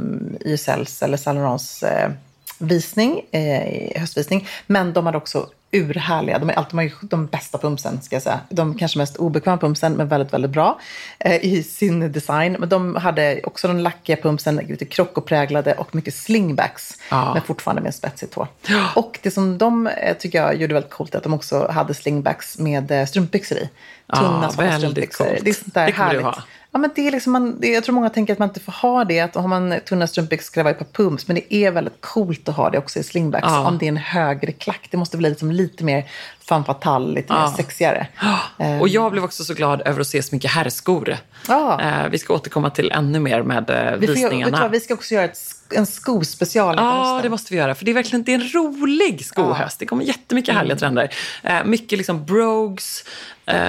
YSLs 0.44 1.02
eller 1.02 1.16
Saint 1.16 1.36
Laurents 1.38 1.82
eh, 1.82 2.10
visning, 2.58 3.20
eh, 3.30 4.00
höstvisning. 4.00 4.48
Men 4.66 4.92
de 4.92 5.06
hade 5.06 5.18
också 5.18 5.48
urhärliga, 5.72 6.38
de, 6.38 6.50
är 6.50 6.54
alltid, 6.54 6.76
de 6.78 6.84
ju 6.84 6.90
de 7.00 7.26
bästa 7.26 7.58
pumpsen 7.58 8.02
ska 8.02 8.16
jag 8.16 8.22
säga. 8.22 8.40
De 8.48 8.78
kanske 8.78 8.98
mest 8.98 9.16
obekväma 9.16 9.56
pumpsen 9.58 9.92
men 9.92 10.08
väldigt, 10.08 10.32
väldigt 10.32 10.50
bra 10.50 10.80
eh, 11.18 11.44
i 11.44 11.62
sin 11.62 12.12
design. 12.12 12.56
Men 12.58 12.68
de 12.68 12.96
hade 12.96 13.40
också 13.44 13.68
den 13.68 13.82
lackiga 13.82 14.16
pumpsen, 14.16 14.56
lite 14.56 14.84
krockopräglade 14.84 15.74
och 15.74 15.94
mycket 15.94 16.14
slingbacks. 16.14 16.98
Ja. 17.10 17.34
Men 17.34 17.42
fortfarande 17.42 17.82
med 17.82 17.86
en 17.88 17.92
spetsig 17.92 18.30
tå. 18.30 18.48
Och 18.94 19.18
det 19.22 19.30
som 19.30 19.58
de 19.58 19.86
eh, 19.86 20.16
tycker 20.16 20.42
jag 20.42 20.56
gjorde 20.56 20.74
väldigt 20.74 20.92
coolt 20.92 21.14
är 21.14 21.18
att 21.18 21.24
de 21.24 21.34
också 21.34 21.68
hade 21.70 21.94
slingbacks 21.94 22.58
med 22.58 22.90
eh, 22.90 23.06
strumpbyxor 23.06 23.58
i. 23.58 23.68
Tunna 24.16 24.50
väldigt 24.56 24.78
strumpbyxor. 24.78 25.24
coolt. 25.24 25.38
Det 25.44 25.50
är 25.50 25.54
sånt 25.54 25.74
där 25.74 25.86
Det 25.86 25.92
kommer 25.92 26.14
du 26.14 26.20
härligt. 26.20 26.36
ha. 26.36 26.42
Ja, 26.72 26.78
men 26.78 26.90
det 26.94 27.06
är 27.06 27.12
liksom 27.12 27.32
man, 27.32 27.58
jag 27.62 27.84
tror 27.84 27.94
många 27.94 28.10
tänker 28.10 28.32
att 28.32 28.38
man 28.38 28.48
inte 28.48 28.60
får 28.60 28.72
ha 28.72 29.04
det. 29.04 29.20
Att 29.20 29.34
har 29.34 29.48
man 29.48 29.74
tunna 29.88 30.06
strumpbyxor 30.06 30.44
ska 30.44 30.60
det 30.60 30.64
vara 30.64 30.74
ett 30.74 30.78
par 30.78 31.04
pumps. 31.04 31.28
Men 31.28 31.34
det 31.36 31.54
är 31.54 31.70
väldigt 31.70 32.00
coolt 32.00 32.48
att 32.48 32.56
ha 32.56 32.70
det 32.70 32.78
också 32.78 32.98
i 32.98 33.02
slingbacks. 33.02 33.46
Ja. 33.48 33.68
Om 33.68 33.78
det 33.78 33.86
är 33.86 33.88
en 33.88 33.96
högre 33.96 34.52
klack. 34.52 34.88
Det 34.90 34.96
måste 34.96 35.16
bli 35.16 35.28
liksom 35.28 35.50
lite 35.50 35.84
mer 35.84 36.10
femme 36.50 36.64
fatale, 36.64 37.14
lite 37.14 37.32
mer 37.32 37.40
Ja. 37.40 37.54
sexigare. 37.56 38.06
Och 38.80 38.88
jag 38.88 39.12
blev 39.12 39.24
också 39.24 39.44
så 39.44 39.54
glad 39.54 39.82
över 39.84 40.00
att 40.00 40.06
se 40.06 40.22
så 40.22 40.34
mycket 40.34 40.50
herrskor. 40.50 41.16
Ja. 41.48 41.80
Eh, 41.80 42.08
vi 42.10 42.18
ska 42.18 42.34
återkomma 42.34 42.70
till 42.70 42.90
ännu 42.90 43.20
mer 43.20 43.42
med 43.42 43.70
eh, 43.70 43.76
Vi, 43.98 44.06
får, 44.06 44.14
vet 44.14 44.22
visningarna. 44.24 44.60
vad, 44.60 44.70
vi 44.70 44.80
ska 44.80 44.94
också 44.94 45.14
göra 45.14 45.24
ett, 45.24 45.38
en 45.74 45.86
skospecial 45.86 46.74
Ja, 46.78 47.20
det 47.22 47.28
måste 47.28 47.52
vi 47.54 47.58
göra. 47.58 47.74
För 47.74 47.84
det 47.84 47.90
är 47.90 47.94
verkligen 47.94 48.22
det 48.22 48.32
är 48.32 48.34
en 48.34 48.48
rolig 48.54 49.24
skohöst. 49.26 49.78
Det 49.78 49.86
kommer 49.86 50.04
jättemycket 50.04 50.54
härliga 50.54 50.76
trender. 50.76 51.14
Eh, 51.42 51.64
mycket 51.64 51.98
liksom 51.98 52.24
brogues, 52.24 53.04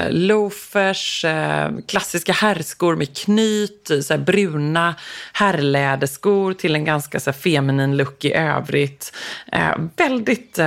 loafers, 0.09 1.25
klassiska 1.87 2.33
herrskor 2.33 2.95
med 2.95 3.17
knyt, 3.17 3.91
så 4.03 4.17
bruna 4.17 4.95
herrläderskor 5.33 6.53
till 6.53 6.75
en 6.75 6.85
ganska 6.85 7.19
så 7.19 7.33
feminin 7.33 7.97
look 7.97 8.25
i 8.25 8.33
övrigt. 8.33 9.13
Väldigt, 9.97 10.59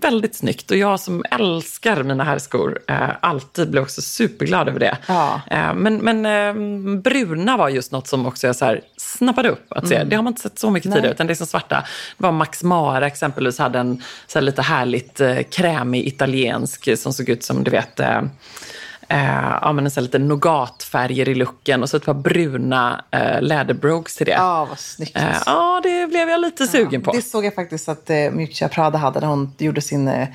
väldigt 0.00 0.34
snyggt. 0.36 0.70
Och 0.70 0.76
jag 0.76 1.00
som 1.00 1.17
älskar 1.30 2.02
mina 2.02 2.24
herrskor 2.24 2.78
eh, 2.88 3.10
alltid 3.20 3.70
blir 3.70 3.82
också 3.82 4.02
superglad 4.02 4.68
över 4.68 4.80
det. 4.80 4.98
Ja. 5.06 5.40
Eh, 5.50 5.74
men 5.74 5.96
men 5.96 6.26
eh, 6.26 7.00
bruna 7.00 7.56
var 7.56 7.68
just 7.68 7.92
något 7.92 8.08
som 8.08 8.26
också 8.26 8.46
jag 8.46 8.56
så 8.56 8.64
här 8.64 8.80
snappade 8.96 9.48
upp 9.48 9.72
att 9.72 9.88
se. 9.88 10.04
Det 10.04 10.16
har 10.16 10.22
man 10.22 10.30
inte 10.30 10.42
sett 10.42 10.58
så 10.58 10.70
mycket 10.70 10.92
tidigare, 10.92 11.12
utan 11.12 11.26
det 11.26 11.32
är 11.32 11.34
som 11.34 11.46
svarta. 11.46 11.84
Det 12.18 12.22
var 12.22 12.32
Max 12.32 12.62
Mara 12.62 13.06
exempelvis, 13.06 13.58
hade 13.58 13.78
en 13.78 14.02
så 14.26 14.38
här 14.38 14.44
lite 14.44 14.62
härligt 14.62 15.20
eh, 15.20 15.42
krämig 15.42 16.06
italiensk 16.06 16.98
som 16.98 17.12
såg 17.12 17.28
ut 17.28 17.42
som 17.42 17.64
du 17.64 17.70
vet 17.70 18.00
eh, 18.00 18.22
Eh, 19.10 19.58
ja, 19.62 19.72
men 19.72 19.84
en 19.84 19.90
sån 19.90 20.04
lite 20.04 20.18
nougatfärger 20.18 21.28
i 21.28 21.34
looken 21.34 21.82
och 21.82 21.90
så 21.90 21.96
ett 21.96 22.04
par 22.04 22.14
bruna 22.14 23.04
eh, 23.10 23.42
läderbrogues 23.42 24.16
till 24.16 24.26
det. 24.26 24.32
Ja, 24.32 24.64
vad 24.64 24.78
snyggt. 24.78 25.16
Eh, 25.16 25.42
ja, 25.46 25.80
det 25.82 26.06
blev 26.06 26.28
jag 26.28 26.40
lite 26.40 26.66
sugen 26.66 27.02
på. 27.02 27.12
Det 27.12 27.22
såg 27.22 27.44
jag 27.44 27.54
faktiskt 27.54 27.88
att 27.88 28.10
eh, 28.10 28.30
Miuccia 28.30 28.68
Prada 28.68 28.98
hade 28.98 29.20
när 29.20 29.26
hon 29.26 29.54
gjorde 29.58 29.80
sin, 29.80 30.08
eh, 30.08 30.28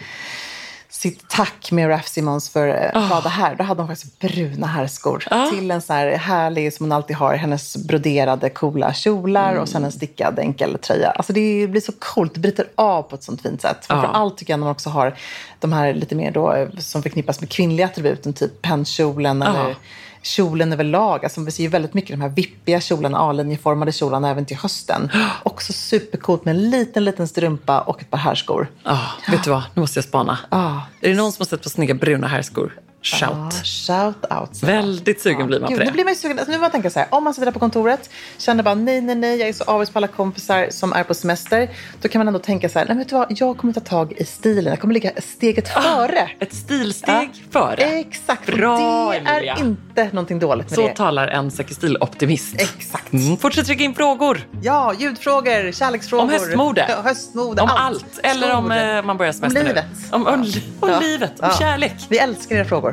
sitt 1.04 1.28
tack 1.28 1.72
med 1.72 1.90
Raf 1.90 2.08
Simons 2.08 2.50
för 2.50 2.68
eh, 2.68 3.08
Prada 3.08 3.30
här. 3.30 3.56
Då 3.56 3.64
hade 3.64 3.82
hon 3.82 3.88
faktiskt 3.88 4.20
bruna 4.20 4.68
herrskor. 4.68 5.24
Till 5.52 5.72
en 5.72 5.82
sån 5.82 5.96
här 5.96 6.12
härlig, 6.12 6.74
som 6.74 6.84
hon 6.84 6.92
alltid 6.92 7.16
har, 7.16 7.36
hennes 7.36 7.78
broderade 7.78 8.50
coola 8.50 8.94
kjolar 8.94 9.56
och 9.56 9.70
sen 9.70 9.84
en 9.84 9.92
stickad 9.92 10.40
enkel 10.40 10.78
tröja. 10.78 11.12
Alltså 11.12 11.34
det 11.34 11.68
blir 11.68 11.82
så 11.82 11.92
coolt, 12.00 12.34
det 12.34 12.40
bryter 12.40 12.68
av 12.76 13.02
på 13.02 13.16
ett 13.16 13.24
sånt 13.24 13.42
fint 13.42 13.62
sätt. 13.62 13.86
Framförallt 13.86 14.38
tycker 14.38 14.54
jag 14.54 14.60
när 14.60 14.66
man 14.66 14.72
också 14.72 14.90
har 14.90 15.16
de 15.60 15.74
här 15.74 15.94
lite 15.94 16.16
mer 16.16 16.32
då, 16.32 16.54
eh, 16.54 16.70
som 16.78 17.04
förknippas 17.04 17.40
med 17.40 17.50
kvinnliga 17.50 17.86
attributen, 17.86 18.34
typ 18.34 18.62
pennkjolen 18.62 19.42
eller 19.42 19.76
kjolen 20.24 20.74
överlag. 20.74 21.24
Alltså 21.24 21.42
vi 21.42 21.52
ser 21.52 21.64
ju 21.64 21.70
väldigt 21.70 21.94
mycket 21.94 22.12
de 22.12 22.22
här 22.22 22.30
vippiga 22.30 22.82
kjolarna, 22.82 23.18
A-linjeformade 23.20 23.92
kjolarna 23.92 24.30
även 24.30 24.46
till 24.46 24.58
hösten. 24.58 25.10
Också 25.44 25.74
supercoolt 25.74 26.46
med 26.46 26.56
en 26.56 26.70
liten, 26.70 27.06
liten 27.06 27.28
strumpa 27.28 27.82
och 27.82 28.02
ett 28.02 28.10
par 28.10 28.18
herrskor. 28.18 28.68
Ah, 28.84 29.00
vet 29.32 29.44
du 29.44 29.50
vad, 29.50 29.64
nu 29.74 29.80
måste 29.80 29.98
jag 29.98 30.06
spana. 30.06 30.40
Ah. 30.50 30.80
Är 31.02 31.10
det 31.10 31.16
någon 31.16 31.32
som 31.32 31.42
har 31.42 31.46
sett 31.46 31.64
på 31.64 31.70
snygga 31.70 31.94
bruna 31.94 32.28
herrskor? 32.28 32.74
Shout. 33.04 33.32
Ja, 33.32 33.50
shout 33.64 34.26
out. 34.42 34.64
Väldigt 34.64 35.22
sugen 35.22 35.48
blir 35.48 35.60
man 35.60 35.70
Gud, 35.70 35.78
på 35.78 35.84
det. 35.84 35.86
Nu 35.90 35.94
blir 35.94 36.04
man 36.04 36.14
ju 36.14 36.20
sugen. 36.20 36.40
Alltså, 36.40 36.52
nu 36.52 36.60
man 36.60 36.72
tänka 36.72 36.90
så 36.90 37.00
här, 37.00 37.08
om 37.12 37.24
man 37.24 37.34
sitter 37.34 37.46
där 37.46 37.52
på 37.52 37.60
kontoret, 37.60 38.10
känner 38.38 38.64
bara 38.64 38.76
nej, 38.76 39.02
nej, 39.02 39.16
nej, 39.16 39.40
jag 39.40 39.50
är 39.50 39.54
så 39.54 39.64
avis 39.64 39.90
på 39.90 40.00
alla 40.00 40.08
kompisar 40.08 40.68
som 40.70 40.94
är 40.94 41.04
på 41.04 41.14
semester. 41.14 41.70
Då 42.02 42.08
kan 42.10 42.20
man 42.20 42.28
ändå 42.28 42.40
tänka 42.40 42.70
så 42.70 42.80
här, 42.80 42.86
nej, 42.86 42.98
vet 42.98 43.10
du 43.10 43.16
vad, 43.16 43.28
jag 43.30 43.58
kommer 43.58 43.74
ta 43.74 43.80
tag 43.80 44.14
i 44.18 44.26
stilen. 44.26 44.66
Jag 44.72 44.80
kommer 44.80 44.94
ligga 44.94 45.12
steget 45.18 45.68
före. 45.70 46.30
Ett 46.40 46.54
stilsteg 46.56 47.46
före. 47.52 47.76
Exakt. 47.84 48.50
Och 48.50 48.56
Bra, 48.58 49.10
det 49.12 49.18
Emilia. 49.18 49.54
är 49.56 49.60
inte 49.60 50.04
någonting 50.12 50.40
dåligt 50.40 50.70
med 50.70 50.76
Så 50.76 50.88
det. 50.88 50.96
talar 50.96 51.28
en 51.28 51.52
Säker 51.52 51.76
stil-optimist. 51.76 52.56
Exakt. 52.62 53.14
Mm, 53.14 53.38
fortsätt 53.38 53.66
trycka 53.66 53.84
in 53.84 53.96
frågor. 53.96 54.48
Ja, 54.62 54.94
ljudfrågor, 55.00 55.72
kärleksfrågor. 55.72 56.24
Om 56.24 56.30
höstmode. 56.30 56.96
Höstmode, 57.04 57.62
Om 57.62 57.70
allt. 57.70 58.20
Eller 58.24 58.54
om 58.56 58.72
eh, 58.72 59.02
man 59.04 59.18
börjar 59.18 59.32
semester 59.34 59.60
Om 59.62 59.68
nu. 59.68 59.70
livet. 59.74 59.86
Om, 60.12 60.28
om, 60.28 60.46
om 60.80 60.90
Ja. 60.90 61.00
livet. 61.00 61.32
Om 61.40 61.48
Ja. 61.52 61.58
kärlek. 61.60 61.94
Vi 62.10 62.18
älskar 62.18 62.56
era 62.56 62.66
frågor. 62.66 62.93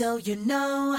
So 0.00 0.16
you 0.16 0.34
know. 0.34 0.98